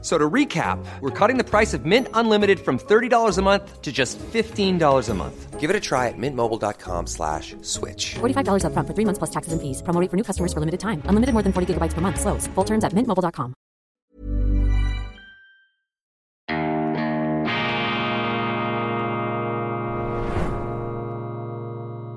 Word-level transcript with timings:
So 0.00 0.16
to 0.16 0.30
recap, 0.30 0.78
we're 1.00 1.10
cutting 1.10 1.38
the 1.38 1.44
price 1.44 1.74
of 1.74 1.84
Mint 1.84 2.06
Unlimited 2.14 2.60
from 2.60 2.78
$30 2.78 3.36
a 3.36 3.42
month 3.42 3.82
to 3.82 3.90
just 3.90 4.16
$15 4.18 5.08
a 5.08 5.14
month. 5.14 5.58
Give 5.58 5.70
it 5.70 5.74
a 5.74 5.80
try 5.80 6.06
at 6.06 6.14
mintmobile.com 6.16 7.08
slash 7.08 7.56
switch. 7.62 8.14
$45 8.20 8.62
upfront 8.62 8.86
for 8.86 8.94
three 8.94 9.04
months 9.04 9.18
plus 9.18 9.30
taxes 9.30 9.52
and 9.52 9.60
fees. 9.60 9.82
Promo 9.82 10.00
rate 10.00 10.08
for 10.08 10.16
new 10.16 10.22
customers 10.22 10.52
for 10.52 10.60
limited 10.60 10.78
time. 10.78 11.02
Unlimited 11.06 11.32
more 11.34 11.42
than 11.42 11.52
40 11.52 11.74
gigabytes 11.74 11.94
per 11.94 12.00
month. 12.00 12.20
Slows. 12.20 12.46
Full 12.54 12.64
terms 12.64 12.84
at 12.84 12.92
mintmobile.com. 12.92 13.54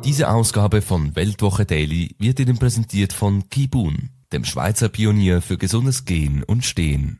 Diese 0.04 0.29
Ausgabe 0.29 0.82
von 0.82 1.16
Weltwoche 1.16 1.66
Daily 1.66 2.16
wird 2.20 2.40
Ihnen 2.40 2.57
präsentiert 2.57 3.13
von 3.13 3.49
Kibun, 3.49 4.09
dem 4.34 4.45
Schweizer 4.45 4.90
Pionier 4.90 5.41
für 5.41 5.57
gesundes 5.57 6.05
Gehen 6.05 6.43
und 6.43 6.66
Stehen. 6.66 7.20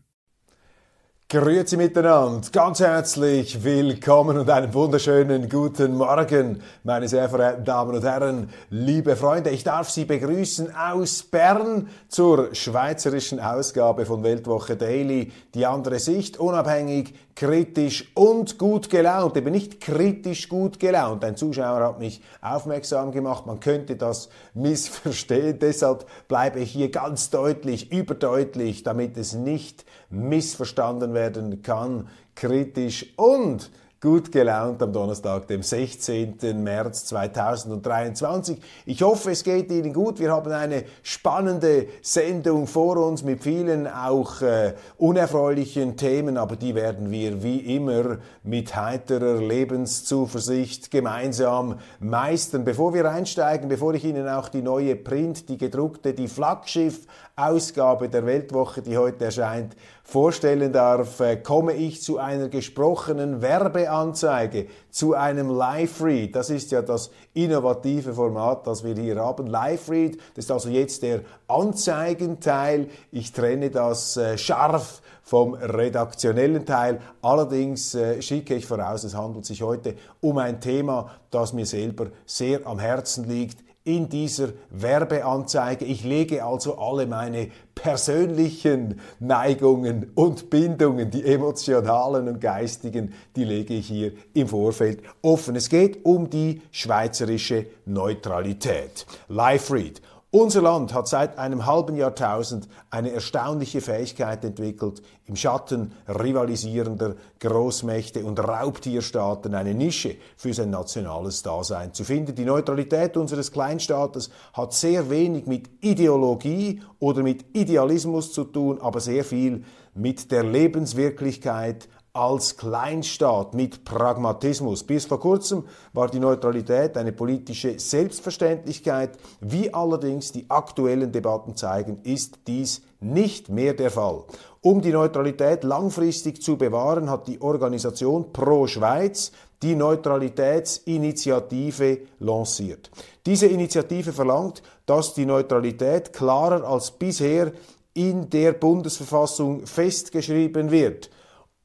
Grüezi 1.32 1.78
miteinander, 1.78 2.42
ganz 2.52 2.82
herzlich 2.82 3.64
willkommen 3.64 4.38
und 4.38 4.50
einen 4.50 4.74
wunderschönen 4.74 5.48
guten 5.48 5.96
Morgen, 5.96 6.62
meine 6.84 7.08
sehr 7.08 7.30
verehrten 7.30 7.64
Damen 7.64 7.96
und 7.96 8.04
Herren, 8.04 8.50
liebe 8.70 9.16
Freunde. 9.16 9.50
Ich 9.50 9.64
darf 9.64 9.90
Sie 9.90 10.04
begrüßen 10.04 10.76
aus 10.76 11.24
Bern 11.24 11.88
zur 12.10 12.54
schweizerischen 12.54 13.40
Ausgabe 13.40 14.06
von 14.06 14.24
Weltwoche 14.24 14.76
Daily. 14.76 15.32
Die 15.54 15.66
andere 15.66 16.00
Sicht, 16.00 16.38
unabhängig, 16.38 17.14
kritisch 17.36 18.12
und 18.16 18.58
gut 18.58 18.90
gelaunt, 18.90 19.38
eben 19.38 19.52
nicht 19.52 19.82
kritisch 19.82 20.50
gut 20.50 20.80
gelaunt. 20.80 21.24
Ein 21.24 21.36
Zuschauer 21.36 21.84
hat 21.84 22.00
mich 22.00 22.22
aufmerksam 22.42 23.12
gemacht, 23.12 23.46
man 23.46 23.60
könnte 23.60 23.96
das 23.96 24.30
missverstehen. 24.54 25.60
Deshalb 25.62 26.06
bleibe 26.28 26.60
ich 26.60 26.72
hier 26.72 26.90
ganz 26.92 27.30
deutlich, 27.30 27.92
überdeutlich, 27.92 28.84
damit 28.84 29.18
es 29.18 29.34
nicht 29.34 29.86
missverstanden 30.10 31.14
werden 31.14 31.62
kann, 31.62 32.08
kritisch 32.36 33.14
und 33.18 33.72
gut 34.02 34.32
gelaunt 34.32 34.82
am 34.82 34.92
Donnerstag, 34.92 35.46
dem 35.46 35.62
16. 35.62 36.64
März 36.64 37.06
2023. 37.06 38.58
Ich 38.88 39.04
hoffe, 39.04 39.30
es 39.30 39.44
geht 39.44 39.72
Ihnen 39.72 39.94
gut. 39.94 40.20
Wir 40.20 40.32
haben 40.32 40.52
eine 40.52 40.86
spannende 41.04 41.86
Sendung 42.02 42.66
vor 42.66 42.98
uns 42.98 43.22
mit 43.22 43.44
vielen 43.44 43.86
auch 43.86 44.42
äh, 44.42 44.74
unerfreulichen 44.98 45.98
Themen, 45.98 46.38
aber 46.38 46.56
die 46.56 46.74
werden 46.74 47.12
wir 47.12 47.44
wie 47.44 47.76
immer 47.76 48.18
mit 48.42 48.76
heiterer 48.76 49.40
Lebenszuversicht 49.40 50.90
gemeinsam 50.90 51.78
meistern. 52.00 52.66
Bevor 52.66 52.96
wir 52.96 53.08
einsteigen, 53.08 53.70
bevor 53.70 53.94
ich 53.94 54.04
Ihnen 54.04 54.28
auch 54.28 54.50
die 54.50 54.64
neue 54.64 54.96
Print, 54.96 55.48
die 55.48 55.60
gedruckte, 55.60 56.16
die 56.16 56.28
Flaggschiff 56.28 57.06
Ausgabe 57.36 58.10
der 58.10 58.26
Weltwoche, 58.26 58.82
die 58.82 58.98
heute 58.98 59.26
erscheint, 59.26 59.76
vorstellen 60.12 60.74
darf, 60.74 61.22
äh, 61.22 61.38
komme 61.38 61.72
ich 61.72 62.02
zu 62.02 62.18
einer 62.18 62.50
gesprochenen 62.50 63.42
Werbeanzeige, 63.42 64.68
zu 64.90 65.14
einem 65.14 65.50
Live-Read. 65.50 66.36
Das 66.36 66.50
ist 66.50 66.72
ja 66.72 66.82
das 66.82 67.12
innovative 67.34 68.14
Format, 68.14 68.68
das 68.68 68.84
wir 68.84 68.94
hier 68.94 69.16
haben. 69.16 69.48
Live-Read, 69.48 70.18
das 70.36 70.46
ist 70.46 70.52
also 70.52 70.68
jetzt 70.68 71.02
der 71.04 71.22
Anzeigenteil. 71.48 72.90
Ich 73.14 73.32
trenne 73.32 73.70
das 73.70 74.18
äh, 74.18 74.38
scharf 74.38 75.02
vom 75.24 75.54
redaktionellen 75.54 76.66
Teil. 76.66 77.00
Allerdings 77.22 77.96
äh, 77.96 78.22
schicke 78.22 78.56
ich 78.56 78.66
voraus, 78.66 79.06
es 79.06 79.16
handelt 79.16 79.46
sich 79.46 79.62
heute 79.62 79.96
um 80.20 80.38
ein 80.40 80.60
Thema, 80.60 81.10
das 81.30 81.54
mir 81.54 81.66
selber 81.66 82.08
sehr 82.26 82.68
am 82.68 82.80
Herzen 82.80 83.30
liegt 83.30 83.64
in 83.84 84.10
dieser 84.10 84.50
Werbeanzeige. 84.70 85.86
Ich 85.86 86.04
lege 86.04 86.46
also 86.46 86.78
alle 86.78 87.08
meine 87.08 87.50
persönlichen 87.74 89.00
Neigungen 89.20 90.12
und 90.14 90.50
Bindungen, 90.50 91.10
die 91.10 91.26
emotionalen 91.26 92.28
und 92.28 92.40
geistigen, 92.40 93.14
die 93.36 93.44
lege 93.44 93.74
ich 93.74 93.88
hier 93.88 94.12
im 94.34 94.48
Vorfeld 94.48 95.02
offen. 95.22 95.56
Es 95.56 95.70
geht 95.70 96.06
um 96.06 96.30
die 96.30 96.62
schweizerische 96.72 97.66
Neutralität. 97.86 99.06
Live 99.28 99.72
Read. 99.72 100.02
Unser 100.34 100.62
Land 100.62 100.94
hat 100.94 101.10
seit 101.10 101.38
einem 101.38 101.66
halben 101.66 101.98
Jahrtausend 101.98 102.70
eine 102.90 103.12
erstaunliche 103.12 103.82
Fähigkeit 103.82 104.46
entwickelt, 104.46 105.02
im 105.26 105.36
Schatten 105.36 105.92
rivalisierender 106.08 107.16
Großmächte 107.42 108.24
und 108.24 108.40
Raubtierstaaten 108.40 109.54
eine 109.54 109.74
Nische 109.74 110.16
für 110.38 110.54
sein 110.54 110.70
nationales 110.70 111.44
Dasein 111.44 111.94
zu 111.94 112.06
finden. 112.06 112.34
Die 112.34 112.46
Neutralität 112.46 113.18
unseres 113.18 113.52
Kleinstaates 113.52 114.30
hat 114.54 114.72
sehr 114.72 115.10
wenig 115.10 115.48
mit 115.48 115.70
Ideologie 115.82 116.82
oder 117.00 117.24
mit 117.24 117.44
Idealismus 117.52 118.32
zu 118.32 118.46
tun, 118.46 118.80
aber 118.80 119.02
sehr 119.02 119.26
viel 119.26 119.66
mit 119.94 120.32
der 120.32 120.46
Lebenswirklichkeit 120.46 121.90
als 122.14 122.56
Kleinstaat 122.58 123.54
mit 123.54 123.86
Pragmatismus. 123.86 124.84
Bis 124.84 125.06
vor 125.06 125.22
kurzem 125.22 125.64
war 125.94 126.10
die 126.10 126.20
Neutralität 126.20 126.98
eine 126.98 127.14
politische 127.14 127.80
Selbstverständlichkeit. 127.80 129.12
Wie 129.40 129.74
allerdings 129.74 130.34
die 130.34 130.50
aktuellen 130.50 131.12
Debatten 131.12 131.56
zeigen, 131.56 132.00
ist 132.04 132.40
dies 132.48 132.82
nicht 133.00 133.50
mehr 133.50 133.74
der 133.74 133.92
Fall. 133.92 134.24
Um 134.60 134.82
die 134.82 134.92
Neutralität 134.92 135.64
langfristig 135.64 136.42
zu 136.42 136.58
bewahren, 136.58 137.10
hat 137.10 137.28
die 137.28 137.40
Organisation 137.42 138.34
Pro 138.34 138.68
Schweiz 138.68 139.32
die 139.64 139.76
Neutralitätsinitiative 139.76 142.00
lanciert. 142.20 142.92
Diese 143.26 143.48
Initiative 143.48 144.12
verlangt, 144.12 144.62
dass 144.86 145.14
die 145.14 145.26
Neutralität 145.26 146.12
klarer 146.12 146.68
als 146.68 146.92
bisher 146.92 147.54
in 147.94 148.30
der 148.30 148.52
Bundesverfassung 148.54 149.66
festgeschrieben 149.66 150.72
wird 150.72 151.10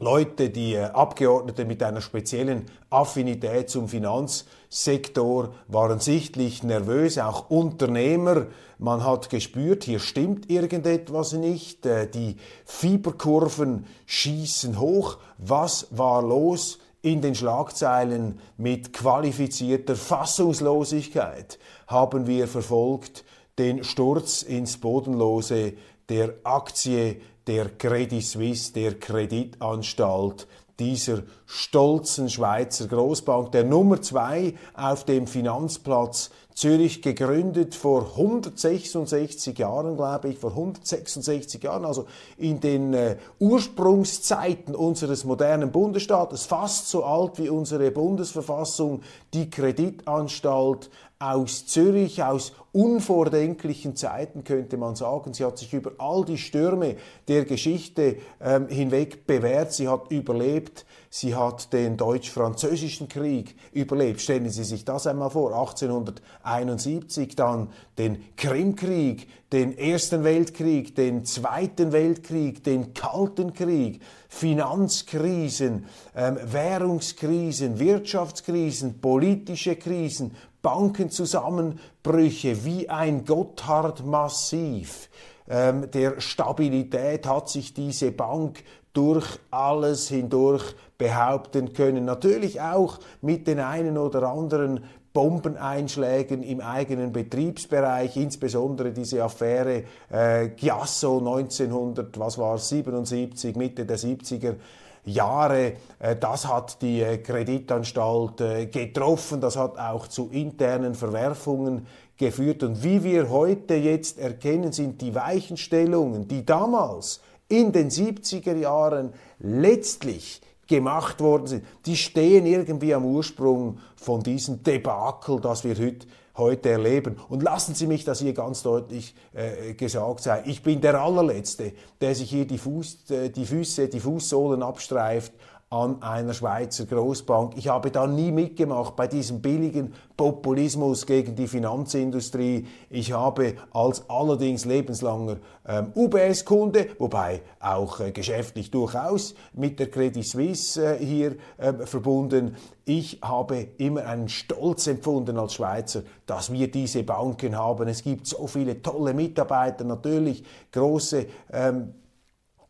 Leute, 0.05 0.51
die 0.51 0.75
äh, 0.75 0.83
Abgeordnete 0.83 1.65
mit 1.65 1.83
einer 1.83 2.03
speziellen 2.03 2.67
Affinität 2.91 3.71
zum 3.71 3.89
Finanzsektor 3.89 5.55
waren 5.67 5.99
sichtlich 5.99 6.63
nervös, 6.63 7.17
auch 7.17 7.49
Unternehmer. 7.49 8.49
Man 8.77 9.03
hat 9.03 9.31
gespürt, 9.31 9.85
hier 9.85 10.01
stimmt 10.01 10.51
irgendetwas 10.51 11.33
nicht. 11.33 11.87
Äh, 11.87 12.07
die 12.07 12.37
Fieberkurven 12.67 13.87
schießen 14.05 14.79
hoch. 14.79 15.17
Was 15.39 15.87
war 15.91 16.23
los? 16.23 16.81
In 17.01 17.23
den 17.23 17.35
Schlagzeilen 17.35 18.41
mit 18.59 18.93
qualifizierter 18.93 19.97
Fassungslosigkeit 19.97 21.59
haben 21.87 22.27
wir 22.27 22.47
verfolgt 22.47 23.25
den 23.59 23.85
Sturz 23.85 24.43
ins 24.43 24.77
Bodenlose 24.77 25.73
der 26.11 26.35
Aktie 26.45 27.23
der 27.47 27.69
Credit 27.71 28.25
Suisse, 28.25 28.73
der 28.73 28.99
Kreditanstalt 28.99 30.47
dieser 30.79 31.23
stolzen 31.47 32.29
Schweizer 32.29 32.89
Großbank, 32.89 33.53
der 33.53 33.65
Nummer 33.65 34.03
zwei 34.03 34.55
auf 34.75 35.05
dem 35.05 35.27
Finanzplatz 35.27 36.31
Zürich 36.55 37.03
gegründet 37.03 37.75
vor 37.75 38.13
166 38.17 39.59
Jahren, 39.59 39.97
glaube 39.97 40.29
ich, 40.29 40.39
vor 40.39 40.51
166 40.51 41.63
Jahren, 41.65 41.85
also 41.85 42.07
in 42.37 42.61
den 42.61 42.95
äh, 42.95 43.17
Ursprungszeiten 43.41 44.77
unseres 44.77 45.25
modernen 45.25 45.73
Bundesstaates, 45.73 46.47
fast 46.47 46.89
so 46.89 47.05
alt 47.05 47.39
wie 47.39 47.49
unsere 47.49 47.91
Bundesverfassung, 47.91 49.03
die 49.33 49.51
Kreditanstalt 49.51 50.91
aus 51.33 51.67
Zürich, 51.67 52.23
aus 52.23 52.53
unvordenklichen 52.73 53.95
Zeiten 53.95 54.45
könnte 54.45 54.77
man 54.77 54.97
sagen. 54.97 55.33
Sie 55.33 55.45
hat 55.45 55.59
sich 55.59 55.73
über 55.73 55.93
all 55.99 56.25
die 56.25 56.39
Stürme 56.39 56.97
der 57.29 57.45
Geschichte 57.45 58.17
ähm, 58.41 58.69
hinweg 58.69 59.27
bewährt. 59.27 59.73
Sie 59.73 59.89
hat 59.89 60.11
überlebt. 60.11 60.85
Sie 61.09 61.37
hat 61.37 61.73
den 61.73 61.97
deutsch-französischen 61.97 63.09
Krieg 63.09 63.55
überlebt. 63.73 64.21
Stellen 64.21 64.51
Sie 64.51 64.65
sich 64.65 64.85
das 64.85 65.07
einmal 65.07 65.31
vor. 65.31 65.53
1871 65.53 67.37
dann 67.37 67.69
den 67.97 68.25
Krimkrieg, 68.37 69.29
den 69.53 69.79
Ersten 69.79 70.25
Weltkrieg, 70.25 70.97
den 70.97 71.25
Zweiten 71.25 71.93
Weltkrieg, 71.93 72.65
den 72.65 72.93
Kalten 72.93 73.55
Krieg, 73.55 74.03
Finanzkrisen, 74.29 75.87
ähm, 76.17 76.39
Währungskrisen, 76.43 77.79
Wirtschaftskrisen, 77.79 79.01
politische 79.01 79.77
Krisen, 79.77 80.33
Bankenzusammenbrüche 80.65 82.65
wie 82.65 82.89
ein 82.89 83.25
Gotthard-Massiv 83.25 85.09
ähm, 85.49 85.91
der 85.91 86.21
Stabilität 86.21 87.27
hat 87.27 87.49
sich 87.49 87.75
diese 87.75 88.13
Bank 88.13 88.63
durch 88.93 89.27
alles 89.51 90.09
hindurch 90.09 90.75
behaupten 90.97 91.73
können. 91.73 92.05
Natürlich 92.05 92.61
auch 92.61 92.99
mit 93.21 93.47
den 93.47 93.61
einen 93.61 93.99
oder 93.99 94.29
anderen 94.29 94.85
Bombeneinschlägen 95.13 96.43
im 96.43 96.61
eigenen 96.61 97.13
Betriebsbereich, 97.13 98.17
insbesondere 98.17 98.93
diese 98.93 99.23
Affäre 99.23 99.85
äh, 100.11 100.49
Giasso 100.49 101.19
1900, 101.19 102.19
was 102.19 102.39
war 102.39 102.59
77, 102.59 103.55
Mitte 103.55 103.85
der 103.85 103.99
70er 103.99 104.55
Jahre. 105.05 105.75
Äh, 105.99 106.17
das 106.17 106.49
hat 106.49 106.83
die 106.83 107.01
äh, 107.01 107.19
Kreditanstalt 107.19 108.41
äh, 108.41 108.67
getroffen, 108.67 109.41
das 109.41 109.57
hat 109.57 109.79
auch 109.79 110.09
zu 110.09 110.29
internen 110.31 110.95
Verwerfungen 110.95 111.87
geführt. 112.17 112.63
Und 112.63 112.83
wie 112.83 113.03
wir 113.03 113.31
heute 113.31 113.75
jetzt 113.75 114.19
erkennen, 114.19 114.73
sind 114.73 115.01
die 115.01 115.15
Weichenstellungen, 115.15 116.29
die 116.29 116.45
damals 116.45 117.21
in 117.49 117.73
den 117.73 117.91
70er 117.91 118.57
Jahren 118.57 119.13
letztlich 119.39 120.41
gemacht 120.67 121.21
worden 121.21 121.47
sind, 121.47 121.65
die 121.85 121.97
stehen 121.97 122.47
irgendwie 122.47 122.95
am 122.95 123.05
Ursprung 123.05 123.79
von 123.97 124.23
diesem 124.23 124.63
Debakel, 124.63 125.41
das 125.41 125.65
wir 125.65 125.77
heute 125.77 126.07
heute 126.37 126.71
erleben. 126.71 127.17
Und 127.29 127.43
lassen 127.43 127.75
Sie 127.75 127.87
mich 127.87 128.05
das 128.05 128.21
hier 128.21 128.33
ganz 128.33 128.63
deutlich 128.63 129.15
äh, 129.33 129.75
gesagt 129.75 130.21
sein. 130.21 130.43
Ich 130.47 130.63
bin 130.63 130.81
der 130.81 131.01
allerletzte, 131.01 131.73
der 132.01 132.15
sich 132.15 132.31
hier 132.31 132.47
die, 132.47 132.59
Fuß, 132.59 133.11
äh, 133.11 133.31
die 133.31 133.47
Füße, 133.47 133.89
die 133.89 134.01
Fußsohlen 134.01 134.63
abstreift 134.63 135.33
an 135.75 136.01
einer 136.03 136.35
Schweizer 136.35 136.87
Großbank. 136.87 137.57
Ich 137.57 137.67
habe 137.67 137.91
da 137.91 138.07
nie 138.07 138.31
mitgemacht 138.31 138.95
bei 138.95 139.09
diesem 139.09 139.43
billigen 139.43 139.93
Populismus 140.17 141.05
gegen 141.05 141.35
die 141.35 141.49
Finanzindustrie. 141.49 142.69
Ich 142.91 143.13
habe 143.13 143.57
als 143.73 144.09
allerdings 144.09 144.67
lebenslanger 144.67 145.39
ähm, 145.67 145.91
UBS-Kunde, 145.97 146.91
wobei 146.99 147.43
auch 147.59 147.99
äh, 147.99 148.13
geschäftlich 148.13 148.71
durchaus 148.71 149.35
mit 149.53 149.81
der 149.81 149.91
Credit 149.91 150.25
Suisse 150.25 150.81
äh, 150.81 151.05
hier 151.05 151.35
äh, 151.59 151.73
verbunden, 151.85 152.55
ich 152.85 153.19
habe 153.23 153.67
immer 153.79 154.07
einen 154.07 154.29
Stolz 154.29 154.87
empfunden 154.87 155.39
als 155.39 155.55
Schweizer, 155.55 156.03
dass 156.27 156.53
wir 156.53 156.71
diese 156.71 157.03
Banken 157.03 157.59
haben. 157.59 157.89
Es 157.89 158.05
gibt 158.05 158.29
so 158.29 158.47
viele 158.47 158.81
tolle 158.81 159.13
Mitarbeiter, 159.13 159.83
natürlich 159.85 160.45
große 160.71 161.27
ähm, 161.53 161.95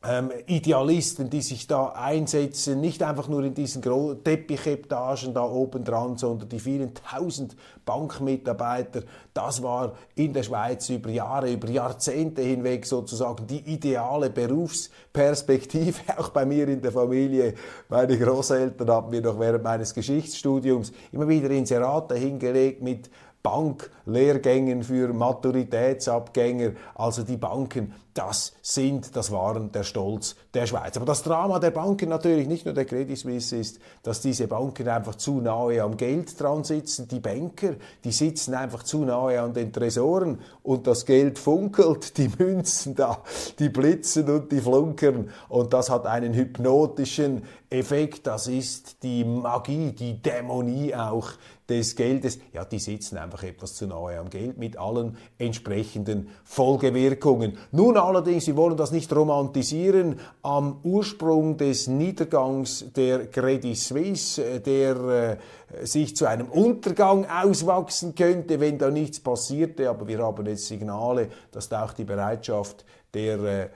ähm, 0.06 0.30
Idealisten, 0.46 1.30
die 1.30 1.40
sich 1.40 1.66
da 1.66 1.88
einsetzen, 1.88 2.80
nicht 2.80 3.02
einfach 3.02 3.28
nur 3.28 3.42
in 3.42 3.54
diesen 3.54 3.82
Teppichetagen 3.82 5.32
da 5.32 5.44
oben 5.44 5.84
dran, 5.84 6.16
sondern 6.18 6.48
die 6.48 6.60
vielen 6.60 6.92
tausend 6.94 7.56
Bankmitarbeiter. 7.84 9.02
Das 9.32 9.62
war 9.62 9.94
in 10.14 10.32
der 10.32 10.42
Schweiz 10.42 10.88
über 10.90 11.10
Jahre, 11.10 11.52
über 11.52 11.68
Jahrzehnte 11.68 12.42
hinweg 12.42 12.84
sozusagen 12.86 13.46
die 13.46 13.60
ideale 13.60 14.30
Berufsperspektive, 14.30 16.00
auch 16.18 16.28
bei 16.30 16.44
mir 16.44 16.68
in 16.68 16.82
der 16.82 16.92
Familie. 16.92 17.54
Meine 17.88 18.18
Großeltern 18.18 18.90
haben 18.90 19.10
mir 19.10 19.22
noch 19.22 19.38
während 19.40 19.64
meines 19.64 19.94
Geschichtsstudiums 19.94 20.92
immer 21.12 21.28
wieder 21.28 21.50
Inserate 21.50 22.14
hingelegt 22.14 22.82
mit 22.82 23.08
Banklehrgängen 23.44 24.82
für 24.82 25.12
Maturitätsabgänger. 25.12 26.72
Also 26.94 27.22
die 27.24 27.36
Banken, 27.36 27.92
das 28.14 28.54
sind, 28.62 29.14
das 29.16 29.30
waren 29.32 29.70
der 29.70 29.82
Stolz 29.82 30.34
der 30.54 30.66
Schweiz. 30.66 30.96
Aber 30.96 31.04
das 31.04 31.22
Drama 31.22 31.58
der 31.58 31.72
Banken 31.72 32.08
natürlich 32.08 32.48
nicht 32.48 32.64
nur 32.64 32.72
der 32.72 32.86
Credit 32.86 33.18
Suisse 33.18 33.54
ist, 33.54 33.80
dass 34.02 34.22
diese 34.22 34.46
Banken 34.46 34.88
einfach 34.88 35.16
zu 35.16 35.42
nahe 35.42 35.82
am 35.82 35.98
Geld 35.98 36.40
dran 36.40 36.64
sitzen. 36.64 37.06
Die 37.08 37.20
Banker, 37.20 37.74
die 38.04 38.12
sitzen 38.12 38.54
einfach 38.54 38.82
zu 38.82 39.04
nahe 39.04 39.38
an 39.42 39.52
den 39.52 39.72
Tresoren 39.72 40.40
und 40.62 40.86
das 40.86 41.04
Geld 41.04 41.38
funkelt, 41.38 42.16
die 42.16 42.30
Münzen 42.38 42.94
da, 42.94 43.18
die 43.58 43.68
blitzen 43.68 44.30
und 44.30 44.52
die 44.52 44.60
flunkern 44.60 45.28
und 45.50 45.74
das 45.74 45.90
hat 45.90 46.06
einen 46.06 46.32
hypnotischen 46.32 47.42
Effekt. 47.68 48.26
Das 48.26 48.46
ist 48.46 49.02
die 49.02 49.24
Magie, 49.24 49.92
die 49.92 50.22
Dämonie 50.22 50.94
auch 50.94 51.32
des 51.68 51.96
Geldes, 51.96 52.38
ja, 52.52 52.64
die 52.64 52.78
sitzen 52.78 53.16
einfach 53.16 53.42
etwas 53.42 53.74
zu 53.74 53.86
nahe 53.86 54.18
am 54.18 54.28
Geld 54.28 54.58
mit 54.58 54.76
allen 54.76 55.16
entsprechenden 55.38 56.28
Folgewirkungen. 56.44 57.56
Nun 57.72 57.96
allerdings, 57.96 58.46
wir 58.46 58.56
wollen 58.56 58.76
das 58.76 58.92
nicht 58.92 59.14
romantisieren, 59.14 60.20
am 60.42 60.80
Ursprung 60.82 61.56
des 61.56 61.86
Niedergangs 61.86 62.92
der 62.94 63.30
Credit 63.30 63.76
Suisse, 63.76 64.44
äh, 64.44 64.60
der 64.60 65.38
äh, 65.80 65.86
sich 65.86 66.14
zu 66.14 66.26
einem 66.26 66.48
Untergang 66.48 67.26
auswachsen 67.26 68.14
könnte, 68.14 68.60
wenn 68.60 68.78
da 68.78 68.90
nichts 68.90 69.20
passierte, 69.20 69.88
aber 69.88 70.06
wir 70.06 70.18
haben 70.18 70.46
jetzt 70.46 70.66
Signale, 70.66 71.28
dass 71.50 71.68
da 71.68 71.84
auch 71.84 71.94
die 71.94 72.04
Bereitschaft 72.04 72.84
der 73.14 73.38
äh, 73.40 73.68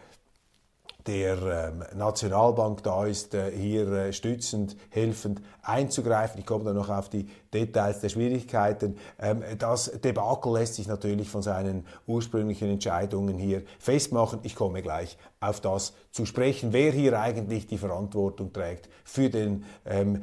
der 1.09 1.73
ähm, 1.73 1.85
Nationalbank 1.99 2.83
da 2.83 3.07
ist, 3.07 3.35
äh, 3.35 3.51
hier 3.51 3.91
äh, 3.91 4.13
stützend, 4.13 4.77
helfend 4.91 5.41
einzugreifen. 5.63 6.39
Ich 6.39 6.47
komme 6.47 6.65
dann 6.65 6.77
noch 6.77 6.91
auf 6.91 7.09
die 7.09 7.29
Details 7.53 8.01
der 8.01 8.11
Schwierigkeiten. 8.11 8.99
Ähm, 9.19 9.43
das 9.59 9.91
Debakel 9.91 10.53
lässt 10.53 10.75
sich 10.75 10.87
natürlich 10.87 11.29
von 11.29 11.43
seinen 11.43 11.87
ursprünglichen 12.07 12.69
Entscheidungen 12.69 13.39
hier 13.39 13.63
festmachen. 13.79 14.41
Ich 14.43 14.55
komme 14.55 14.83
gleich 14.83 15.17
auf 15.41 15.61
das 15.61 15.95
zu 16.11 16.27
sprechen, 16.27 16.75
wer 16.75 16.93
hier 16.93 17.19
eigentlich 17.19 17.67
die 17.67 17.79
Verantwortung 17.79 18.53
trägt 18.53 18.91
für 19.03 19.31
den 19.31 19.65
ähm, 19.87 20.23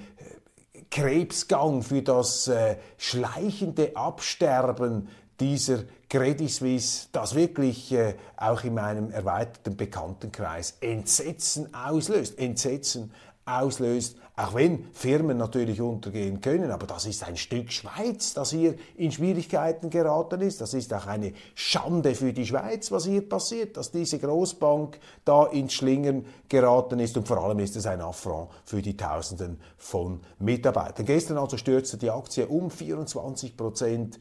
Krebsgang, 0.91 1.81
für 1.81 2.03
das 2.03 2.47
äh, 2.47 2.77
schleichende 2.97 3.95
Absterben 3.95 5.09
dieser 5.39 5.83
Credit 6.09 6.49
Suisse, 6.49 7.07
das 7.11 7.35
wirklich 7.35 7.91
äh, 7.91 8.15
auch 8.37 8.63
in 8.63 8.75
meinem 8.75 9.11
erweiterten 9.11 9.75
Bekanntenkreis 9.75 10.77
Entsetzen 10.81 11.73
auslöst. 11.73 12.39
Entsetzen 12.39 13.11
auslöst, 13.45 14.17
auch 14.37 14.55
wenn 14.55 14.85
Firmen 14.91 15.37
natürlich 15.37 15.79
untergehen 15.79 16.41
können, 16.41 16.71
aber 16.71 16.87
das 16.87 17.05
ist 17.05 17.23
ein 17.23 17.37
Stück 17.37 17.71
Schweiz, 17.71 18.33
das 18.33 18.51
hier 18.51 18.75
in 18.97 19.11
Schwierigkeiten 19.11 19.89
geraten 19.89 20.41
ist. 20.41 20.61
Das 20.61 20.73
ist 20.73 20.93
auch 20.93 21.05
eine 21.05 21.31
Schande 21.53 22.15
für 22.15 22.33
die 22.33 22.45
Schweiz, 22.45 22.91
was 22.91 23.05
hier 23.05 23.27
passiert, 23.27 23.77
dass 23.77 23.91
diese 23.91 24.19
Großbank 24.19 24.99
da 25.23 25.45
ins 25.45 25.73
Schlingern 25.73 26.25
geraten 26.49 26.99
ist 26.99 27.15
und 27.17 27.27
vor 27.27 27.37
allem 27.37 27.59
ist 27.59 27.75
es 27.75 27.85
ein 27.85 28.01
Affront 28.01 28.49
für 28.65 28.81
die 28.81 28.97
Tausenden 28.97 29.59
von 29.77 30.19
Mitarbeitern. 30.39 31.05
Gestern 31.05 31.37
also 31.37 31.57
stürzte 31.57 31.97
die 31.97 32.09
Aktie 32.09 32.47
um 32.47 32.71
24 32.71 33.55
Prozent 33.55 34.19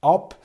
ab 0.00 0.36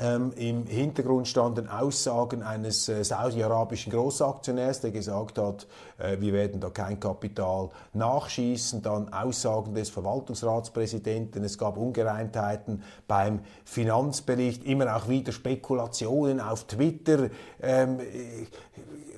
ähm, 0.00 0.32
Im 0.36 0.66
Hintergrund 0.66 1.28
standen 1.28 1.68
Aussagen 1.68 2.42
eines 2.42 2.88
äh, 2.88 3.04
saudi-arabischen 3.04 3.92
Großaktionärs, 3.92 4.80
der 4.80 4.90
gesagt 4.90 5.38
hat, 5.38 5.68
äh, 5.98 6.16
wir 6.18 6.32
werden 6.32 6.60
da 6.60 6.70
kein 6.70 6.98
Kapital 6.98 7.70
nachschießen. 7.92 8.82
Dann 8.82 9.12
Aussagen 9.12 9.72
des 9.72 9.90
Verwaltungsratspräsidenten. 9.90 11.44
Es 11.44 11.58
gab 11.58 11.76
Ungereimtheiten 11.76 12.82
beim 13.06 13.38
Finanzbericht, 13.64 14.64
immer 14.64 14.96
auch 14.96 15.08
wieder 15.08 15.30
Spekulationen 15.30 16.40
auf 16.40 16.64
Twitter. 16.64 17.30
Ähm, 17.62 18.00
äh, 18.00 18.46